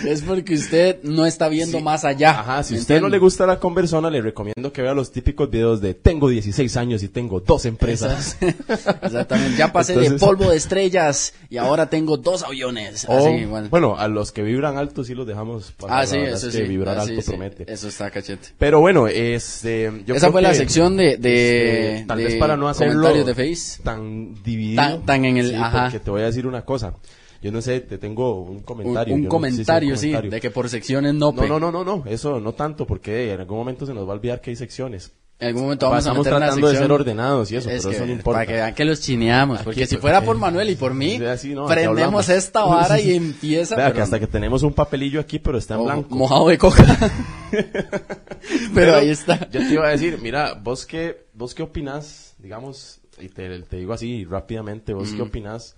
[0.06, 1.84] es porque usted no está viendo Sí.
[1.84, 2.39] más allá.
[2.39, 5.49] Ajá, si ¿me usted no le gusta la conversona, le recomiendo que vea los típicos
[5.49, 8.38] videos de tengo 16 años y tengo dos empresas.
[9.01, 13.05] Exactamente, ya pasé de Entonces- polvo de estrellas y ahora tengo dos aviones.
[13.09, 13.67] O, Así, bueno.
[13.69, 15.97] bueno, a los que vibran alto sí los dejamos pasar.
[15.97, 16.61] ah, la sí, eso es sí.
[16.61, 17.31] que vibrar ah, alto sí, sí.
[17.31, 17.65] promete.
[17.73, 18.49] Eso está cachete.
[18.57, 22.23] Pero bueno, este, yo Esa creo fue la que, sección de, de, este, tal de
[22.23, 23.83] vez para no hacerlo de Face.
[23.83, 24.81] tan dividido.
[24.81, 25.83] Tan- tan en el- sí, ajá.
[25.85, 26.93] porque te voy a decir una cosa.
[27.41, 29.13] Yo no sé, te tengo un Un, comentario.
[29.13, 30.31] un yo no- comentario, un sí, comentario.
[30.31, 31.47] de que por secciones no, No, pe.
[31.47, 34.15] no, no, no, no, eso no tanto, porque en algún momento se nos va a
[34.15, 35.11] olvidar que hay secciones.
[35.39, 36.88] En algún momento vamos a Estamos meter una tratando de sección.
[36.88, 38.38] ser ordenados y eso, Es pero que, eso no importa.
[38.39, 39.62] Para que vean que los chineamos.
[39.62, 43.00] Porque Aquí, si fuera por Manuel y por mí, sí, así, no, prendemos esta vara
[43.00, 43.76] y empieza.
[43.76, 46.15] Vea pero- que hasta que tenemos un papelillo aquí, pero está en o- blanco.
[46.15, 46.84] Mojado de coca.
[48.73, 49.47] pero, ahí está.
[49.52, 53.78] Yo te iba a decir, mira, vos qué, vos qué opinás, digamos, y te, te
[53.78, 55.76] digo así rápidamente, vos qué opinás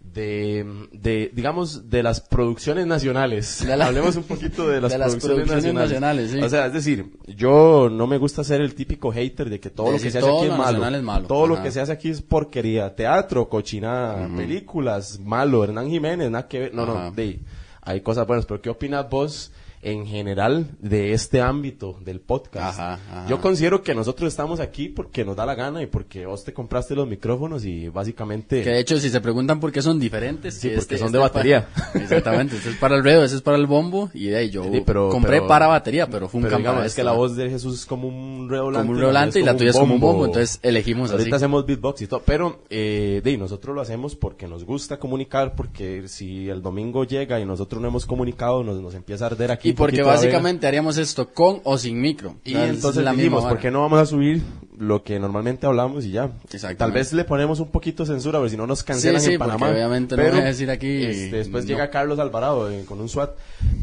[0.00, 3.64] de, de, digamos, de las producciones nacionales.
[3.64, 5.90] La- Hablemos un poquito de las, de las producciones, producciones nacionales.
[6.24, 6.40] nacionales, sí.
[6.40, 9.92] O sea, es decir, yo no me gusta ser el típico hater de que todo
[9.92, 10.62] lo que se hace aquí es malo.
[10.64, 11.26] nacional es malo.
[11.28, 12.94] Todo lo que se hace aquí es porquería.
[12.94, 15.62] Teatro, cochinada, películas, malo.
[15.64, 16.74] Hernán Jiménez, nada que ver.
[16.74, 16.92] No, Ajá.
[17.04, 17.40] no, de,
[17.82, 18.46] hay cosas buenas.
[18.46, 22.78] Pero ¿qué opinas vos en general de este ámbito del podcast?
[22.78, 23.26] Ajá, ajá.
[23.28, 26.52] Yo considero que nosotros estamos aquí porque nos da la gana y porque vos te
[26.52, 28.62] compraste los micrófonos y básicamente...
[28.62, 31.18] Que de hecho, si se preguntan por qué son diferentes, Sí, que porque son este
[31.18, 31.68] de es para- batería.
[31.94, 34.10] Exactamente, este es para el ruedo, ese es para el bombo.
[34.12, 36.70] Y de ahí yo Sí, pero- compré pero- para batería, pero fue un pero cambio.
[36.72, 38.86] digamos, es que la voz de Jesús es como un redoblante.
[38.86, 40.26] como un revolante y la tuya es como un bombo.
[40.26, 41.36] Entonces elegimos Ahorita así.
[41.36, 45.54] hacemos beatbox y todo, pero eh, de, ahí, nosotros lo hacemos porque nos gusta comunicar,
[45.54, 49.50] porque si el domingo llega y nosotros no hemos comunicado, nos, nos empieza a arder
[49.50, 49.69] aquí.
[49.70, 52.36] Y porque básicamente haríamos esto con o sin micro.
[52.44, 53.44] Y entonces la misma dijimos.
[53.44, 54.42] ¿por qué no vamos a subir
[54.78, 56.30] lo que normalmente hablamos y ya?
[56.76, 59.28] Tal vez le ponemos un poquito de censura, a ver si no nos cancelan Sí,
[59.28, 59.58] sí, en Panamá.
[59.66, 61.68] porque obviamente no Pero, voy a decir aquí, este, después no.
[61.68, 63.30] llega Carlos Alvarado eh, con un SWAT.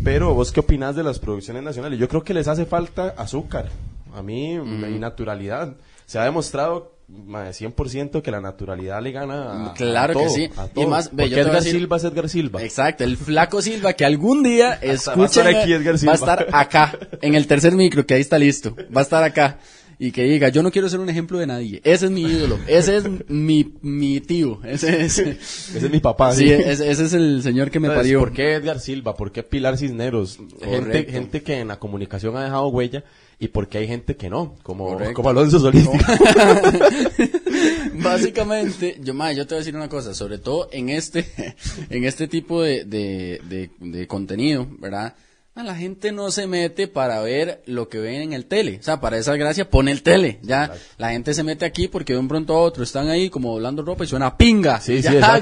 [0.03, 1.99] Pero, ¿vos qué opinás de las producciones nacionales?
[1.99, 3.69] Yo creo que les hace falta azúcar.
[4.15, 5.75] A mí, y naturalidad.
[6.07, 10.35] Se ha demostrado ma, 100% que la naturalidad le gana a, Claro a que todo,
[10.35, 10.49] sí.
[10.57, 10.87] a Y todo.
[10.89, 12.63] más, ve, yo Edgar decir- Silva es Edgar Silva.
[12.63, 16.15] Exacto, el flaco Silva que algún día, va a estar escuchen, aquí Edgar va a
[16.15, 19.59] estar acá, en el tercer micro, que ahí está listo, va a estar acá.
[19.99, 22.59] Y que diga, yo no quiero ser un ejemplo de nadie, ese es mi ídolo,
[22.67, 25.39] ese es mi, mi tío, ese es, Ese
[25.87, 26.33] es mi papá.
[26.35, 28.19] sí, ese, ese es el señor que me Entonces, parió.
[28.19, 29.15] ¿Por qué Edgar Silva?
[29.15, 30.37] ¿Por qué Pilar Cisneros?
[30.63, 33.03] Gente, gente que en la comunicación ha dejado huella
[33.39, 35.13] y por qué hay gente que no, como, Correcto.
[35.13, 35.87] como Alonso Solís.
[37.93, 41.25] Básicamente, yo, ma, yo te voy a decir una cosa, sobre todo en este,
[41.89, 45.15] en este tipo de, de, de, de contenido, ¿verdad?
[45.57, 48.77] Ma, La gente no se mete para ver lo que ven en el tele.
[48.79, 50.37] O sea, para esa gracia pone el tele.
[50.43, 53.53] Ya, la gente se mete aquí porque de un pronto a otro están ahí como
[53.53, 54.79] doblando ropa y suena pinga.
[54.79, 55.41] Sí, Y sí, ya.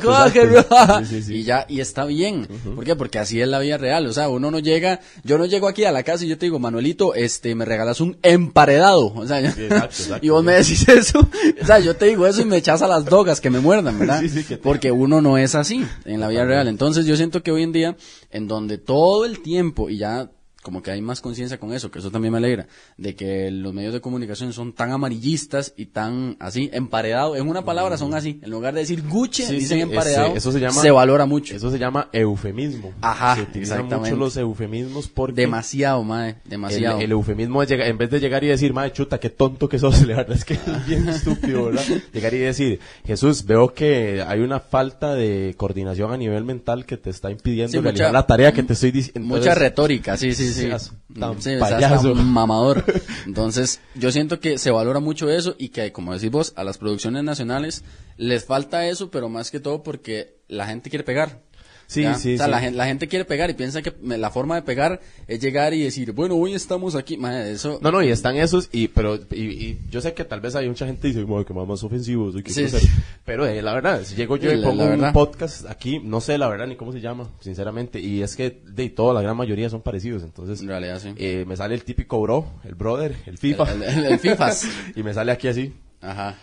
[1.36, 2.48] Y ya, y está bien.
[2.76, 2.96] ¿Por qué?
[2.96, 4.08] Porque así es la vida real.
[4.08, 6.46] O sea, uno no llega, yo no llego aquí a la casa y yo te
[6.46, 9.14] digo, Manuelito, este, me regalas un emparedado.
[9.14, 9.42] O sea,
[10.22, 11.28] y vos me decís eso.
[11.62, 14.00] O sea, yo te digo eso y me echas a las drogas que me muerdan,
[14.00, 14.24] ¿verdad?
[14.48, 16.70] Que Porque uno no es así en la vida real.
[16.70, 17.98] Entonces yo siento que hoy en día,
[18.32, 20.30] en donde todo el tiempo, y ya ya
[20.66, 22.66] como que hay más conciencia con eso, que eso también me alegra,
[22.98, 27.38] de que los medios de comunicación son tan amarillistas y tan así, emparedados.
[27.38, 28.40] En una palabra son así.
[28.42, 30.30] En lugar de decir Gucci, Sí, dicen sí, emparedado.
[30.30, 31.56] ese- eso se llama- valora mucho.
[31.56, 32.94] Eso se llama eufemismo.
[33.02, 34.10] Ajá, Se utilizan exactamente.
[34.16, 36.30] mucho los eufemismos porque Demasiado, mae.
[36.46, 37.00] el, Demasiado.
[37.00, 39.78] el eufemismo es llegar, en vez de llegar y decir, madre chuta, qué tonto que
[39.78, 41.84] sos, la verdad es que es bien estúpido, ¿verdad?
[42.12, 46.98] Llegar y decir, Jesús, veo que hay una falta de coordinación a nivel mental que
[46.98, 49.22] te está impidiendo Sí, realizar mucha- la tarea que te estoy diciendo.
[49.28, 50.55] Mucha retórica, sí, sí.
[50.62, 52.02] Seas tan Sí, payaso.
[52.02, 52.84] seas tan mamador.
[53.26, 56.78] Entonces, yo siento que se valora mucho eso y que, como decís vos, a las
[56.78, 57.84] producciones nacionales
[58.18, 61.42] les falta eso, pero más que todo porque la gente quiere pegar.
[61.88, 62.16] Sí, ¿ya?
[62.16, 62.52] sí, O sea, sí.
[62.52, 65.74] La, gen- la gente quiere pegar y piensa que la forma de pegar es llegar
[65.74, 67.18] y decir, bueno, hoy estamos aquí.
[67.46, 70.56] Eso, No, no, y están esos, y pero y, y yo sé que tal vez
[70.56, 72.80] hay mucha gente que dice, "Madre, que más, más ofensivo, soy Sí, grosero".
[72.80, 72.88] sí.
[73.24, 76.22] Pero eh, la verdad, si llego yo y la- pongo la un podcast aquí, no
[76.22, 79.38] sé la verdad ni cómo se llama, sinceramente, y es que de toda la gran
[79.38, 81.14] mayoría son parecidos, entonces En realidad, sí.
[81.18, 84.68] eh, me sale el típico bro, el brother, el FIFA, El- el- el FIFAs.
[84.96, 85.74] y me sale aquí así.
[86.02, 86.36] Ajá.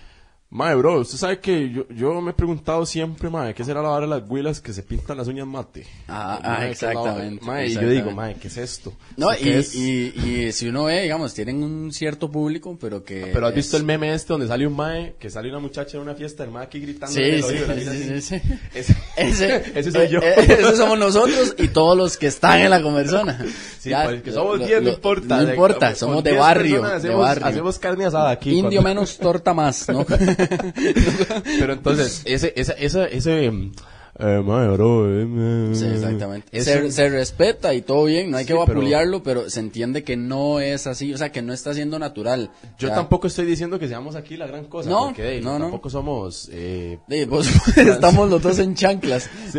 [0.55, 3.88] Mae, bro, usted sabe que yo, yo me he preguntado siempre, mae, ¿qué será la
[3.88, 5.87] hora de las güilas que se pintan las uñas mate?
[6.09, 7.01] Ah, ah, ¿qué es la vara?
[7.01, 8.93] exactamente, Mae, y yo digo, mae, ¿qué es esto?
[9.17, 9.75] No, ¿Esto y, es?
[9.75, 10.12] y,
[10.49, 13.31] y si uno ve, digamos, tienen un cierto público, pero que...
[13.33, 16.03] Pero has visto el meme este donde sale un mae, que sale una muchacha en
[16.03, 17.15] una fiesta, el mae aquí gritando.
[17.15, 18.43] Sí, sí, oído, sí, sí, sí, sí.
[18.75, 20.19] Ese, Ese, ese soy yo.
[20.21, 23.43] eh, eh, ese somos nosotros y todos los que están en la conversona.
[23.79, 25.43] Sí, Ya, pues, que somos lo- 10, no importa.
[25.43, 27.47] No importa, somos de 10 barrio, de barrio.
[27.47, 28.51] Hacemos carne asada aquí.
[28.51, 30.05] Indio cuando- menos torta más, ¿no?
[31.59, 36.47] Pero entonces, ese, esa, esa, ese, eh, mae, bro, eh, Sí, exactamente.
[36.53, 39.49] eso- Se, se respeta y todo bien, no hay que Sí, pero- vapulearlo, pero...
[39.49, 42.51] se entiende que no es así, o sea, que no está siendo natural.
[42.79, 42.95] Yo Ya.
[42.95, 44.91] tampoco estoy diciendo que seamos aquí la gran cosa.
[44.91, 45.65] No, porque, hey, no, no.
[45.67, 49.29] Tampoco somos, eh, vos- estamos los dos en chanclas.
[49.53, 49.59] Sí.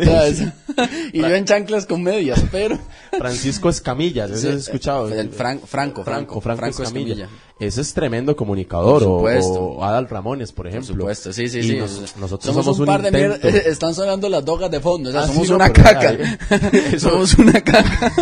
[1.12, 2.78] y yo en chanclas con medias, pero...
[3.16, 5.08] Francisco Escamilla, ¿no Sí, has escuchado?
[5.08, 7.12] el Fran- Franco, Franco, Franco, Franco, Franco Escamilla.
[7.14, 7.28] Escamilla.
[7.60, 9.02] Ese es tremendo comunicador.
[9.04, 9.22] O-.
[9.22, 10.88] O, Adal Ramones, por ejemplo.
[10.88, 11.76] Por supuesto, sí, sí, Y sí.
[11.76, 13.46] nos- nosotros somos, somos, un par de intento.
[13.48, 13.58] mierda.
[13.70, 15.08] Están sonando las dogas de fondo.
[15.10, 16.12] O sea, Ah, somos sí, no, una caca.
[16.16, 16.38] ya,
[16.92, 18.12] eso- somos una caca.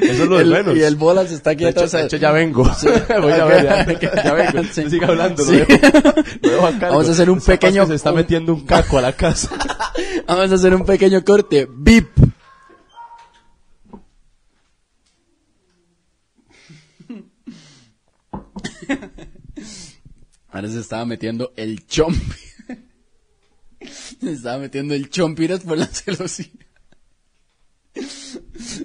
[0.00, 0.76] Eso es lo de El- menos.
[0.76, 2.62] Y el bolas está aquí De hecho, de hecho, ya vengo.
[3.20, 3.64] Voy a ver,
[4.00, 4.62] ya, ya vengo.
[4.72, 4.88] Sí.
[4.88, 5.52] Sigue hablando, Sí.
[5.58, 6.70] lo dejo, lo dejo a.
[6.88, 9.50] Vamos a hacer un pequeño- que Se está un- metiendo un caco a la casa.
[10.26, 11.68] Vamos a hacer un pequeño corte.
[11.70, 12.08] Bip.
[20.48, 22.18] Ahora se estaba metiendo el chompi.
[24.20, 26.46] Se estaba metiendo el chompiras por la celosía.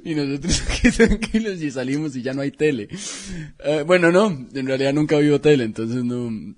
[0.03, 2.89] Y nosotros aquí tranquilos y salimos y ya no hay tele.
[3.63, 6.55] Eh, bueno, no, en realidad nunca vivo tele, entonces no.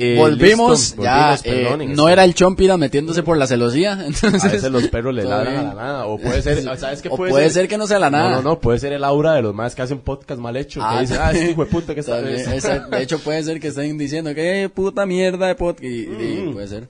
[0.00, 3.98] Eh, volvimos, listo, ya, volvimos, eh, no este, era el chompira metiéndose por la celosía,
[4.06, 4.44] entonces.
[4.44, 6.06] A veces los perros le ladran a la nada.
[6.06, 8.30] O puede ser, ¿sabes qué O puede, puede ser que no sea la nada.
[8.30, 10.80] No, no, no, puede ser el aura de los más que hacen podcast mal hecho.
[10.80, 12.22] que dicen, ah, este hijo de puta que está.
[12.22, 15.82] De hecho, puede ser que estén diciendo que eh, puta mierda de podcast.
[15.84, 16.52] Y, y Mm.
[16.52, 16.88] puede ser.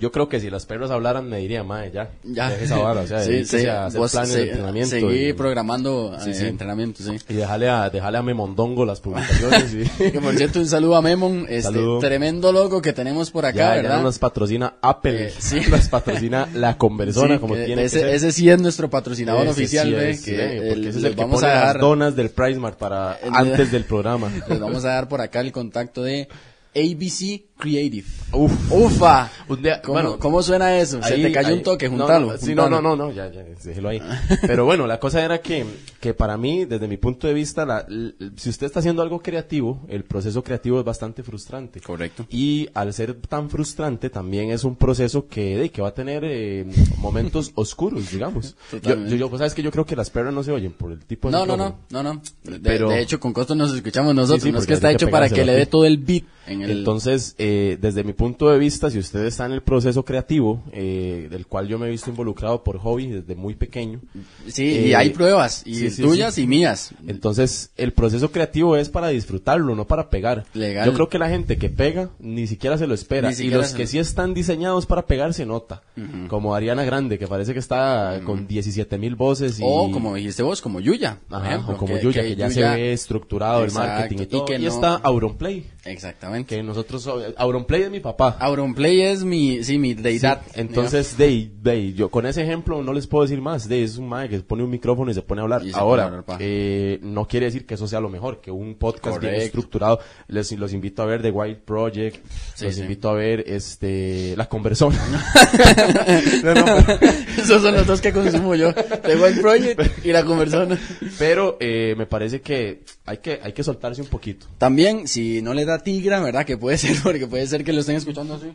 [0.00, 2.10] Yo creo que si las perras hablaran me diría, mae, ya.
[2.24, 2.48] Ya.
[2.50, 4.90] deje esa vara, o sea, Sí, dedíquese sí, a hacer vos planes se- de entrenamiento.
[4.90, 6.46] Seguí y, programando Sí, eh, sí.
[6.46, 7.16] entrenamiento, sí.
[7.28, 9.74] y dejarle a, dejarle a Memondongo las publicaciones.
[9.74, 11.98] y, Que por cierto, un saludo a Memon, este Saludo.
[12.00, 13.96] tremendo logo que tenemos por acá, ya, ya ¿verdad?
[13.98, 15.60] no nos patrocina Apple, Eh, sí.
[15.70, 18.14] nos patrocina la conversona, Sí, como que tiene ese, que ser.
[18.14, 21.14] ese sí es nuestro patrocimador Ese oficial, sí ve, es, que el- ese es el
[21.14, 24.30] que vamos pone a las dejar, donas del PriceMart para El- antes del programa.
[24.48, 26.28] les vamos a dar por acá el contacto de
[26.74, 28.06] ABC Creative.
[28.32, 28.72] Uf.
[28.72, 29.30] Ufa.
[29.48, 31.02] ¿Cómo, bueno, ¿Cómo suena eso?
[31.02, 32.32] Se Ahí- te cayó un toque, no, juntalo.
[32.32, 34.00] no, sí, no, no, no, no, ya, ya, déjelo ahí.
[34.46, 35.64] Pero bueno, la cosa era que,
[36.00, 39.20] que para mí, desde mi punto de vista, la, l- si usted está haciendo algo
[39.20, 41.80] creativo, el proceso creativo es bastante frustrante.
[41.80, 42.26] Correcto.
[42.30, 46.22] Y al ser tan frustrante, también es un proceso que, de, que va a tener
[46.24, 46.66] eh,
[46.98, 48.54] momentos oscuros, digamos.
[48.72, 49.18] Yo, Totalmente.
[49.18, 51.28] yo, yo- ¿sabes que Yo creo que las perras no se oyen por el tipo
[51.28, 51.78] de No, no, micrófono.
[51.90, 52.22] no, no, no.
[52.44, 54.42] De, Pero- de hecho, con costo nos escuchamos nosotros.
[54.42, 56.62] Sí, sí, no es que está hecho para que le dé todo el beat en
[56.62, 56.70] el.
[56.70, 57.49] Entonces, eh,
[57.80, 61.68] desde mi punto de vista, si usted está en el proceso creativo, eh, del cual
[61.68, 64.00] yo me he visto involucrado por hobby desde muy pequeño,
[64.48, 66.92] sí, y eh, hay pruebas, y sí, sí, tuyas y mías.
[67.06, 70.44] entonces el proceso creativo es para disfrutarlo, no para pegar.
[70.54, 70.86] Legal.
[70.86, 73.30] Yo creo que la gente que pega ni siquiera se lo espera.
[73.32, 75.82] Y los se que sí están diseñados para pegar se nota.
[76.28, 79.60] Como Ariana Grande, que parece que está con 17 mil voces.
[79.60, 79.62] Y...
[79.64, 81.74] O como dijiste vos, como Yuya, Ajá, ejemplo.
[81.74, 84.42] o como Yuya, que, ya Yuya- se ve estructurado el marketing y y todo.
[84.42, 86.56] Y, que no- está Auronplay, Exactamente.
[86.56, 88.36] que nosotros, Auronplay es mi papá.
[88.40, 90.42] Auronplay es mi, sí, mi deidad.
[90.46, 93.68] Sí, entonces, Dey, Dey, yo con ese ejemplo no les puedo decir más.
[93.68, 95.62] Dey es un mae que pone un micrófono y se pone a hablar.
[95.62, 99.20] Se Ahora, hablar, eh, no quiere decir que eso sea lo mejor, que un podcast
[99.20, 100.00] bien estructurado.
[100.28, 102.24] Les, los invito a ver The White Project,
[102.54, 102.82] Sí, los sí.
[102.82, 104.98] invito a ver este La Conversona.
[106.44, 108.72] No, no, pero- Esos son los dos que consumo yo.
[108.74, 110.78] The Wild Project y la conversona.
[111.18, 114.46] pero eh, me parece que hay que hay que soltarse un poquito.
[114.58, 116.44] También, si no le da tigra, ¿verdad?
[116.44, 118.52] Que puede ser, porque puede ser que lo estén escuchando así.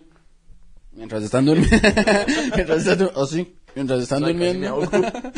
[0.93, 1.75] Mientras están durmiendo.
[2.55, 3.55] mientras están dur- así.
[3.75, 4.89] Mientras están Soy durmiendo.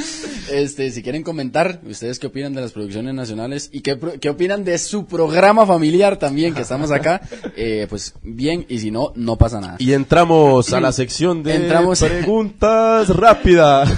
[0.52, 4.64] este, si quieren comentar, ustedes qué opinan de las producciones nacionales y qué, qué opinan
[4.64, 7.22] de su programa familiar también, que estamos acá,
[7.56, 9.78] eh, pues bien, y si no, no pasa nada.
[9.80, 13.90] Y entramos a la sección de Entramos- preguntas rápidas.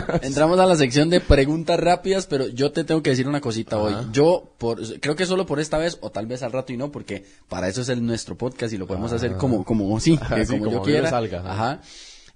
[0.22, 3.78] Entramos a la sección de preguntas rápidas, pero yo te tengo que decir una cosita
[3.78, 3.94] hoy.
[4.12, 6.90] Yo, por, creo que solo por esta vez, o tal vez al rato y no,
[6.90, 10.46] porque para eso es el nuestro podcast y lo podemos hacer como, como, sí, que
[10.46, 11.10] como, como yo quiera.
[11.10, 11.42] salga.
[11.44, 11.80] Ajá.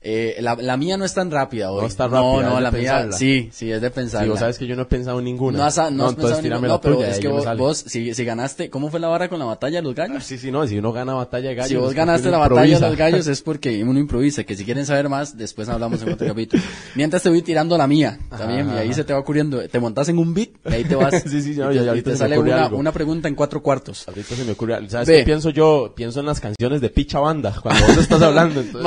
[0.09, 1.80] Eh, la, la mía no es tan rápida hoy.
[1.80, 4.22] No está No, rápida, no, de la mía, sí, sí, es de pensar.
[4.22, 5.59] Sí, vos sabes que yo no he pensado en ninguna.
[5.59, 8.14] No has, no has entonces pensado la no, pero tuya, es que vos, vos, si,
[8.14, 10.22] si ganaste, ¿cómo fue la vara con la batalla de los gallos?
[10.22, 11.68] Sí, sí, no, si uno gana batalla de gallos.
[11.70, 12.88] Si vos ganaste la batalla de improvisa.
[12.88, 16.24] los gallos es porque uno improvisa, que si quieren saber más, después hablamos en otro
[16.28, 16.62] capítulo.
[16.94, 20.09] Mientras te voy tirando la mía, también, y ahí se te va ocurriendo, te montas
[20.09, 21.14] en un beat, y ahí te vas.
[21.26, 22.76] Sí, sí, no, y ya- ahorita te se me sale ocurre una, algo.
[22.76, 24.07] una pregunta en cuatro cuartos.
[24.07, 25.16] Ahorita se me ocurre, ¿sabes Ve.
[25.18, 25.92] qué pienso yo?
[25.96, 28.61] Pienso en las canciones de Picha Banda, cuando vos estás hablando.
[28.61, 28.82] entonces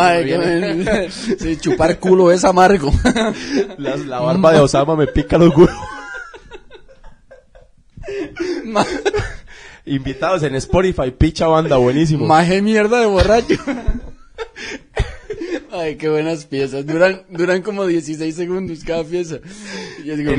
[1.40, 2.92] Sí, chupar culo es amargo.
[3.78, 5.76] la, la barba de Osama me pica los huevos.
[8.66, 8.86] Ma-
[9.86, 12.26] Invitados en Spotify, Picha Banda, buenísimo.
[12.26, 13.56] Maje mierda de borracho.
[15.72, 16.86] Ay, qué buenas piezas.
[16.86, 19.38] Duran, duran como 16 segundos cada pieza.
[20.04, 20.32] Y yo digo,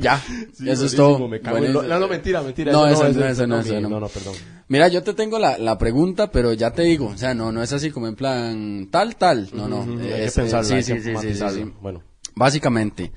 [0.00, 0.20] ya,
[0.52, 1.28] Sí, eso es todo.
[1.28, 1.82] me cago en Buenísimo.
[1.82, 2.72] lo- no, no, mentira, mentira.
[2.72, 4.00] No, eso no, eso no, eso no.
[4.00, 4.34] No, perdón.
[4.68, 7.62] Mira, yo te tengo la, la pregunta, pero ya te digo, o sea, no, no
[7.62, 9.80] es así como en plan tal, tal, no, no.
[9.80, 11.66] Ujú, hay es- que pensarlo, sí, hay sí, que sí, sí, sí, matizarlo.
[11.66, 11.72] sí.
[11.80, 12.02] Bueno,
[12.34, 13.12] Básicamente,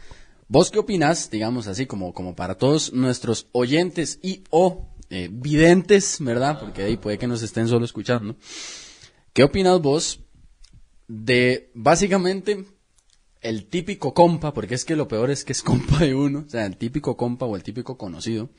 [0.49, 6.17] ¿vos qué opinás, digamos así, como, como para todos nuestros oyentes y o eh, videntes,
[6.19, 6.59] ¿verdad?
[6.59, 8.35] Porque ahí puede que nos estén solo escuchando.
[9.33, 10.19] ¿Qué opinas vos
[11.07, 12.65] de, básicamente,
[13.45, 16.49] el típico compa, porque es que lo peor es que es compa de uno, o
[16.49, 18.49] sea, el típico compa o el típico conocido,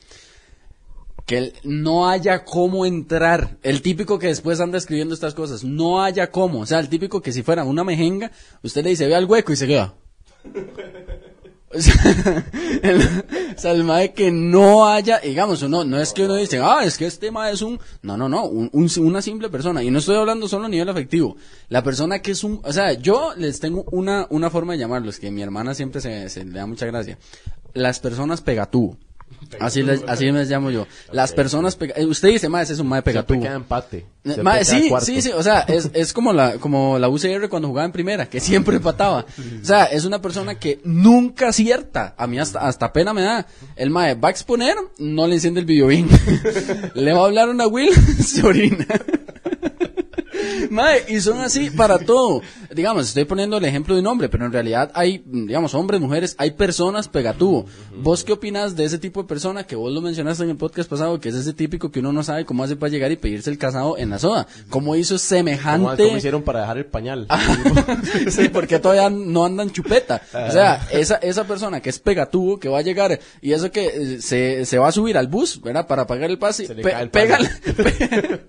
[1.27, 6.31] que no haya cómo entrar, el típico que después anda escribiendo estas cosas, no haya
[6.31, 8.31] cómo, o sea, el típico que si fuera una mejenga,
[8.63, 9.95] usted le dice, ve al hueco y se queda.
[11.77, 12.45] O sea,
[14.15, 17.53] que no haya, digamos, uno, no es que uno dice, ah, es que este mae
[17.53, 20.67] es un, no, no, no, un- un- una simple persona, y no estoy hablando solo
[20.67, 21.37] a nivel afectivo,
[21.69, 25.19] la persona que es un, o sea, yo les tengo una, una forma de llamarlos,
[25.19, 27.19] que mi hermana siempre se, se le da mucha gracia,
[27.75, 28.97] las personas pegatubo,
[29.61, 32.79] así les, así les llamo yo, las personas pega, eh, usted dice, mae, ese es
[32.79, 33.43] un mae siempre pegatubo.
[33.43, 34.07] queda empate.
[34.25, 37.49] Eh, ma- queda sí, sí, sí, o sea, es, es como la como la UCR
[37.49, 39.25] cuando jugaba en primera, que siempre empataba.
[39.63, 42.15] O sea, es una persona que nunca acierta.
[42.17, 43.47] A mí hasta, hasta pena me da.
[43.77, 46.09] El mae va a exponer, no le enciende el video bien.
[46.95, 47.93] le va a hablar una Will,
[48.25, 48.87] se orina.
[50.71, 52.43] Mae, y son así para todo.
[52.75, 56.35] Digamos, estoy poniendo el ejemplo de un hombre, pero en realidad hay, digamos, hombres, mujeres,
[56.39, 57.67] hay personas pegatubo.
[57.97, 60.89] ¿Vos qué opinas de ese tipo de persona que vos lo mencionaste en el podcast
[60.91, 63.51] pasado, que es ese típico que uno no sabe cómo hace para llegar y pedirse
[63.51, 64.47] el casado en la soda?
[64.71, 65.87] ¿Cómo hizo semejante?
[65.97, 67.27] ¿Cómo, cómo hicieron para dejar el pañal?
[68.31, 70.23] sí, porque todavía no andan chupeta.
[70.33, 73.87] O sea, esa, esa persona que es pegatubo, que va a llegar y eso que
[73.87, 75.87] eh, se, se va a subir al bus, ¿verdad?
[75.87, 78.41] Para pagar el pase, Se le pe- cae el pega, pase.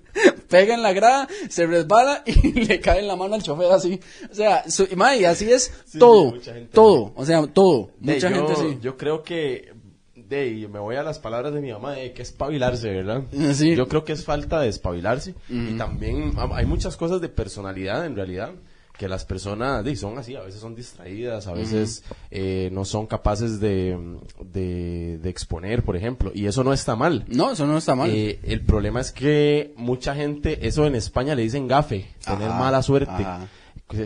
[0.48, 4.00] Pega en la grada, se resbala y le cae en la mano al chofer así.
[4.32, 7.92] O sea, su, mae, y así es Sí, todo, sí, todo, o sea, todo.
[8.00, 8.78] De, Mucha yo, gente así.
[8.82, 9.74] Yo creo que,
[10.16, 13.24] de, y me voy a las palabras de mi mamá, de que es espabilarse, ¿verdad?
[13.54, 13.76] Sí.
[13.76, 15.36] Yo creo que es falta de espabilarse.
[15.50, 18.52] Y también hay muchas cosas de personalidad, en realidad,
[18.98, 23.08] que las personas de, son así, a veces son distraídas, a veces eh, no son
[23.08, 23.98] capaces de,
[24.44, 26.32] de, de exponer, por ejemplo.
[26.34, 27.26] Y eso no está mal.
[27.28, 28.10] No, eso no está mal.
[28.10, 32.60] Eh, el problema es que mucha gente, eso en España le dicen gafe, tener Ajá,
[32.60, 33.48] mala suerte, ajá.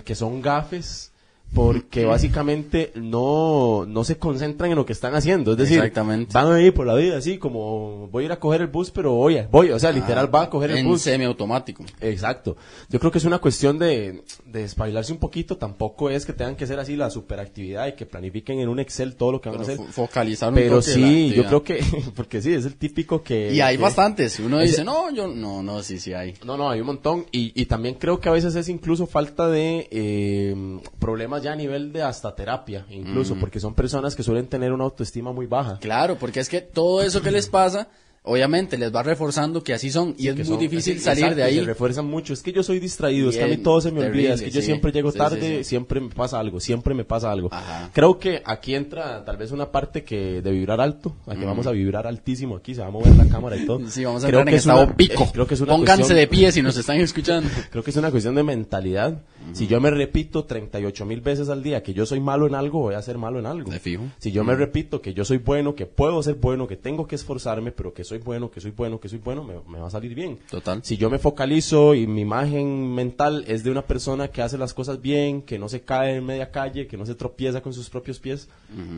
[0.03, 1.10] que son gafes
[1.53, 6.31] porque básicamente no, no se concentran en lo que están haciendo, es decir, Exactamente.
[6.33, 8.89] van a ir por la vida así como voy a ir a coger el bus,
[8.91, 11.01] pero voy, a- voy, o sea, literal va a coger el en bus.
[11.01, 11.83] semiautomático.
[11.99, 12.55] Exacto.
[12.89, 15.57] Yo creo que es una cuestión de, de espabilarse un poquito.
[15.57, 19.15] Tampoco es que tengan que ser así la superactividad y que planifiquen en un Excel
[19.15, 19.85] todo lo que van a Pero hacer.
[19.87, 21.83] fo- focalizar un Pero sí, yo creo que,
[22.15, 23.53] porque sí, es el típico que...
[23.53, 24.39] Y hay que- bastantes.
[24.39, 26.33] Uno dice, no, yo, no, no, sí, sí hay.
[26.45, 27.25] No, no, hay un montón.
[27.31, 31.55] Y, y también creo que a veces es incluso falta de eh, problemas ya a
[31.55, 35.79] nivel de hasta terapia, incluso, porque son personas que suelen tener una autoestima muy baja.
[35.79, 37.87] Claro, porque es que todo eso que les pasa,
[38.23, 41.23] obviamente les va reforzando que así son y es que muy son- difícil sí, salir
[41.23, 41.55] exacto, de ahí.
[41.59, 42.33] Se refuerzan mucho.
[42.33, 44.33] Es que yo soy distraído, es que a mí Bien, todo se me terrible, olvida,
[44.35, 44.65] es que yo sí.
[44.67, 45.63] siempre llego Sí, tarde, sí, sí.
[45.63, 47.49] siempre me pasa algo, siempre me pasa algo.
[47.51, 47.89] Ajá.
[47.93, 51.71] Creo que aquí entra tal vez una parte que de vibrar alto, aquí vamos a
[51.71, 53.81] vibrar altísimo, aquí se va a mover la cámara y todo.
[53.89, 55.23] Sí, vamos a creo entrar que en es estado una- pico.
[55.23, 57.49] eh, creo que es una Pónganse cuestión- de pie si nos están escuchando.
[57.71, 59.21] Creo que es una cuestión de mentalidad.
[59.53, 62.79] Si yo me repito 38 mil veces al día que yo soy malo en algo,
[62.79, 63.71] voy a ser malo en algo.
[63.71, 64.03] De fijo.
[64.19, 67.15] Si yo me repito que yo soy bueno, que puedo ser bueno, que tengo que
[67.15, 69.89] esforzarme, pero que soy bueno, que soy bueno, que soy bueno, me, me va a
[69.89, 70.37] salir bien.
[70.49, 70.81] Total.
[70.83, 74.73] Si yo me focalizo y mi imagen mental es de una persona que hace las
[74.73, 77.89] cosas bien, que no se cae en media calle, que no se tropieza con sus
[77.89, 78.49] propios pies,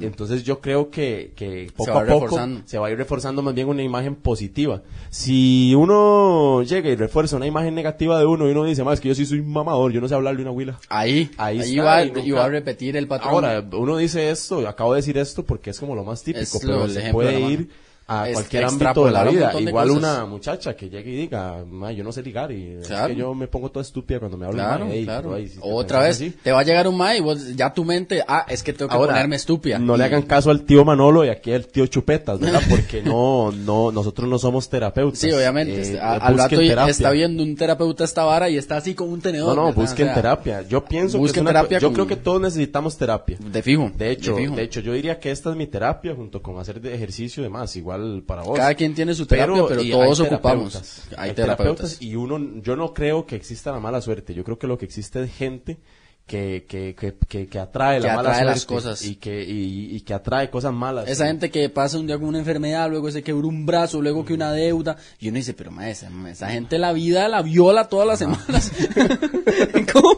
[0.01, 3.67] entonces yo creo que, que poco a poco se va a ir reforzando más bien
[3.67, 4.81] una imagen positiva.
[5.09, 9.09] Si uno llega y refuerza una imagen negativa de uno y uno dice, más que
[9.09, 10.79] yo sí soy mamador, yo no sé hablarle una huila.
[10.89, 13.33] Ahí, Ahí ahí, está, va, y nunca- va a repetir el patrón.
[13.33, 16.59] Ahora, uno dice esto, acabo de decir esto porque es como lo más típico, Es
[16.61, 17.69] pero se puede ir
[18.07, 19.51] a Es cualquier ámbito de la un vida.
[19.53, 20.03] de Igual cosas.
[20.03, 23.05] una muchacha que llegue y diga, "Ma, yo no sé ligar y Claro.
[23.07, 24.89] es que yo me pongo toda estúpida cuando me hablan.
[25.03, 26.31] Claro, ahí, si Otra vez, así.
[26.43, 28.89] te va a llegar un ma y vos, ya tu mente, ah, es que tengo
[28.89, 29.79] que Ahora, ponerme estúpida.
[29.79, 32.61] no le hagan caso al tío Manolo y aquí al tío Chupetas, ¿verdad?
[32.69, 35.19] Porque no, no, nosotros no somos terapeutas.
[35.19, 35.93] Sí, obviamente.
[35.93, 36.91] Eh, a- al rato terapia.
[36.91, 39.55] está viendo un terapeuta esta vara y está así con un tenedor.
[39.55, 40.61] No, no, busquen O sea, terapia.
[40.63, 43.37] Yo pienso que es una- terapia yo con- creo que todos necesitamos terapia.
[43.39, 43.91] De fijo.
[43.95, 44.55] De hecho, fijo.
[44.55, 47.43] de hecho, yo diría que esta es mi terapia junto con hacer de ejercicio y
[47.45, 47.92] demás, igual
[48.25, 48.57] para vos.
[48.57, 50.75] Cada quien tiene su terapia, pero todos hay ocupamos.
[50.75, 51.35] Hay Hay terapeutas.
[51.35, 54.33] terapeutas y uno, yo no creo que exista la mala suerte.
[54.33, 55.79] Yo creo que lo que existe es gente
[56.25, 59.01] que, que, que, que, que atrae Que la mala atrae suerte las cosas.
[59.03, 61.09] y que, y, y que atrae cosas malas.
[61.09, 64.23] Esa gente que pasa un día con una enfermedad, luego se quebró un brazo, luego
[64.23, 67.89] que una deuda, y uno dice, pero ma, esa, esa gente la vida la viola
[67.89, 68.71] todas las semanas.
[69.93, 70.17] ¿Cómo?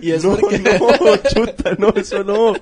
[0.00, 0.58] Y es no, porque...
[0.58, 2.52] no, chuta, no, eso no.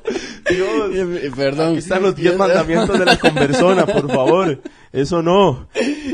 [0.51, 0.91] Dios.
[0.95, 1.70] Eh, Perdón.
[1.70, 4.62] Aquí están los Y diez es- mandamientos de la conversona, por favor.
[4.93, 5.68] Eso no.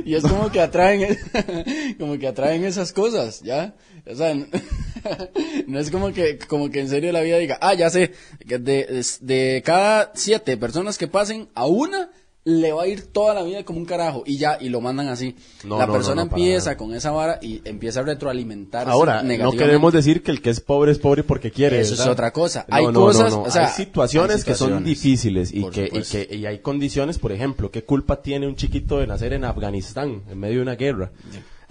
[0.04, 1.18] Y es como que atraen,
[1.98, 3.74] como que atraen esas cosas, ¿ya?
[4.10, 4.34] O sea,
[5.66, 8.12] no es como que, como que en serio la vida diga, ah, ya sé,
[8.48, 12.10] que de, de cada siete personas que pasen, a una
[12.45, 15.09] le va a ir toda la vida como un carajo, y ya, y lo mandan
[15.09, 15.36] así.
[15.64, 19.53] No, la no, persona no, empieza con esa vara y empieza a retroalimentarse Ahora, no
[19.53, 21.80] queremos decir que el que es pobre es pobre porque quiere.
[21.80, 22.66] Eso es otra cosa.
[22.68, 23.43] Hay cosas, no.
[23.43, 27.18] o sea, hay situaciones hay que son difíciles y que, y que y hay condiciones,
[27.18, 30.74] por ejemplo, ¿qué culpa tiene un chiquito de nacer en Afganistán en medio de una
[30.74, 31.12] guerra?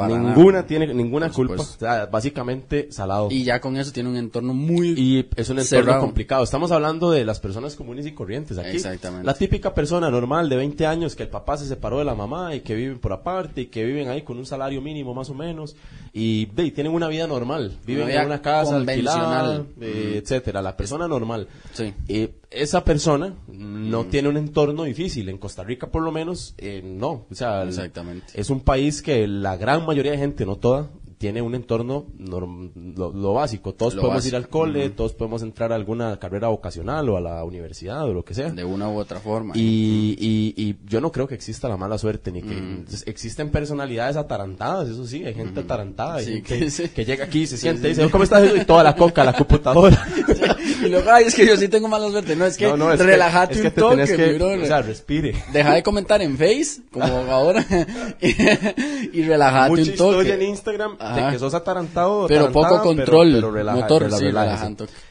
[0.01, 0.67] Para ninguna nada.
[0.67, 1.63] tiene ninguna Por culpa.
[1.63, 3.27] O sea, básicamente salado.
[3.31, 4.89] Y ya con eso tiene un entorno muy...
[4.97, 6.01] Y es un entorno Cerrado.
[6.01, 6.43] complicado.
[6.43, 8.77] Estamos hablando de las personas comunes y corrientes aquí.
[8.77, 9.25] Exactamente.
[9.25, 12.55] La típica persona normal de 20 años que el papá se separó de la mamá
[12.55, 15.33] y que viven por aparte y que viven ahí con un salario mínimo más o
[15.33, 15.75] menos
[16.13, 17.77] y, y tienen una vida normal.
[17.85, 20.61] Viven vida en una casa alquilada, eh, etcétera.
[20.61, 21.47] La persona normal.
[21.73, 21.93] Sí.
[22.07, 25.29] Eh, esa persona no tiene un entorno difícil.
[25.29, 27.25] En Costa Rica, por lo menos, eh, no.
[27.31, 28.27] O sea, el- Exactamente.
[28.33, 30.89] es un país que la gran mayoría de gente, no toda,
[31.21, 33.75] tiene un entorno norm- lo, lo básico.
[33.75, 34.35] Todos Lo podemos básico.
[34.35, 38.13] ir al cole, todos podemos entrar a alguna carrera vocacional o a la universidad o
[38.13, 38.49] lo que sea.
[38.49, 39.53] De una u otra forma.
[39.55, 44.15] Y, y, y yo no creo que exista la mala suerte, ni que existen personalidades
[44.17, 46.89] atarantadas, eso sí, hay gente atarantada, hay Sí, gente que sí.
[46.89, 48.43] que llega aquí, se siente y dice, ¿cómo estás?
[48.55, 50.03] Y toda la coca, la computadora.
[50.83, 52.35] y luego, ay, es que yo sí tengo mala suerte.
[52.35, 54.33] No, es que No, no, es que- relájate es que un toque, tenés que, mi
[54.39, 54.59] brother.
[54.61, 55.35] o sea, respire.
[55.53, 57.63] Deja de comentar en Face, como ahora,
[58.21, 60.49] y, y relájate Mucha un historia en toque.
[60.49, 61.31] Instagram de Ajá.
[61.31, 62.27] que sos atarantado.
[62.27, 64.25] Pero poco control relaja- motor, sí.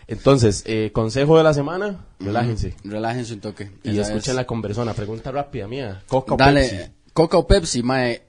[0.06, 2.74] Entonces, eh, consejo de la semana, relájense.
[2.84, 3.70] Relájense un toque.
[3.82, 4.36] Y escuchen es.
[4.36, 4.94] la conversona.
[4.94, 6.02] Pregunta rápida mía.
[6.08, 6.92] Coca o Dale, Pepsi.
[7.12, 8.22] Coca o Pepsi, mae.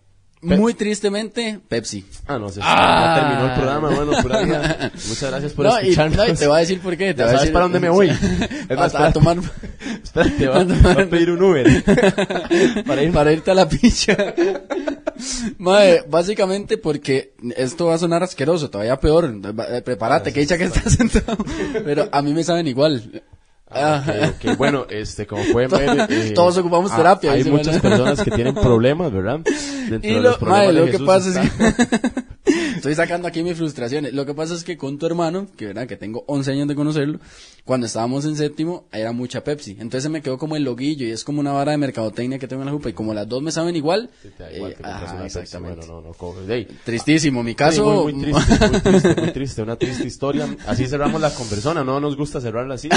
[0.44, 2.04] Muy tristemente, Pepsi.
[2.26, 2.62] Ah, no sé.
[2.64, 3.14] Ah.
[3.16, 3.90] Ya terminó el programa.
[3.92, 4.92] Bueno, pura vida.
[5.08, 6.18] Muchas gracias por No y, escucharnos.
[6.18, 7.14] no, y te voy a decir por qué.
[7.14, 8.10] Te voy a decir- para dónde me voy.
[8.70, 9.38] Es a, más, a para- tomar,
[10.04, 11.84] Espérate, va, va a pedir un Uber.
[12.88, 14.18] para ir para irte a la picha.
[15.58, 19.34] Mae, básicamente porque esto va a sonar asqueroso, todavía peor.
[19.70, 21.38] Eh, Prepárate, que dicha que estás sentado.
[21.86, 23.22] Pero a mí me saben igual.
[23.74, 24.58] Ah, ok.
[24.58, 28.54] Bueno, este, como pueden ver, eh, Todos ocupamos ah, terapia, Hay muchas personas que tienen
[28.62, 29.40] problemas, ¿verdad?
[29.90, 32.96] Dentro Y de lo, los problemas mae, de lo que Jesús pasa es que estoy
[32.96, 34.14] sacando aquí mis frustraciones.
[34.14, 36.76] Lo que pasa es que con tu hermano, que verdad que tengo 11 años de
[36.76, 37.20] conocerlo,
[37.64, 39.72] cuando estábamos en séptimo era mucha Pepsi.
[39.74, 42.48] Entonces se me quedó como el loguillo y es como una vara de mercadotecnia que
[42.48, 45.26] tengo en la jupa y como las dos me saben igual, eh, que ajá, Pepsi,
[45.40, 45.86] exactamente.
[45.86, 46.68] bueno, no, no, co- ey.
[46.84, 48.04] Tristísimo, mi caso.
[48.04, 50.48] muy, muy triste, muy triste, muy triste, una triste historia.
[50.68, 52.90] Así cerramos la conversona, no nos gusta cerrarla así,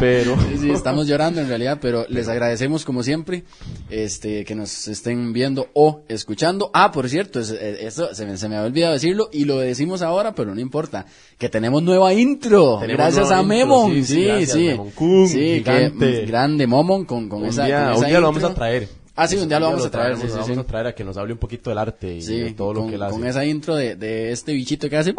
[0.00, 0.36] pero...
[0.48, 3.44] Sí, sí, estamos llorando en realidad, pero les agradecemos como siempre
[3.90, 6.70] este que nos estén viendo o escuchando.
[6.74, 9.58] Ah, por cierto, es- eh, eso se me, se me había olvidado decirlo y lo
[9.58, 11.06] decimos ahora, pero no importa,
[11.38, 12.78] que tenemos nueva intro.
[12.80, 14.24] Tenemos gracias nueva a Memon, sí, sí, sí, sí.
[14.24, 16.22] gracias, Memon Kun, sí, que, gigante.
[16.22, 18.54] mm, grande Momon con, con un esa día, con un esa día lo vamos a
[18.54, 18.88] traer.
[19.16, 20.60] Ah, sí, un día lo vamos a traer, traemos, sí, lo sí, vamos sí.
[20.60, 22.88] a traer a que nos hable un poquito del arte y de todo lo con,
[22.90, 23.12] que él hace.
[23.12, 25.14] con esa intro de, de este bichito que hace.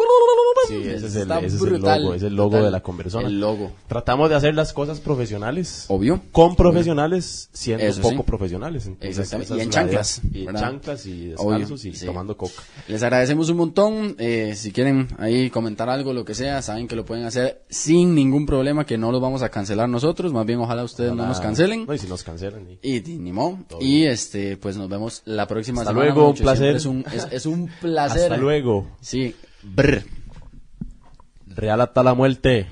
[0.68, 2.64] Sí, ese es el, ese es el logo, es el logo brutal.
[2.66, 3.26] de la conversona.
[3.28, 5.86] El logo, Tratamos de hacer las cosas profesionales.
[5.88, 6.20] obvio.
[6.32, 8.86] Con profesionales, siendo Eso poco profesionales.
[8.86, 9.56] Entonces, Exactamente.
[9.56, 10.20] y en chanclas.
[10.32, 12.06] Y en chanclas y Obvio, descalzos y sí.
[12.06, 12.62] tomando coca.
[12.88, 14.14] Les agradecemos un montón.
[14.18, 18.14] eh, si quieren ahí comentar algo, lo que sea, saben que lo pueden hacer sin
[18.14, 20.32] ningún problema, que no los vamos a cancelar nosotros.
[20.32, 21.86] Más bien, ojalá ustedes no Ojalá- nos cancelen.
[21.86, 22.68] No, y si nos cancelan.
[22.70, 23.58] y- Y, y ni modo.
[23.68, 26.12] Todo Y este, pues nos vemos la próxima Hasta semana.
[26.14, 26.76] luego, un placer.
[26.76, 28.22] Es un, es, es un placer.
[28.24, 28.86] Hasta luego.
[29.00, 29.34] Sí.
[29.62, 30.02] Brr.
[31.46, 32.66] Real hasta la muerte.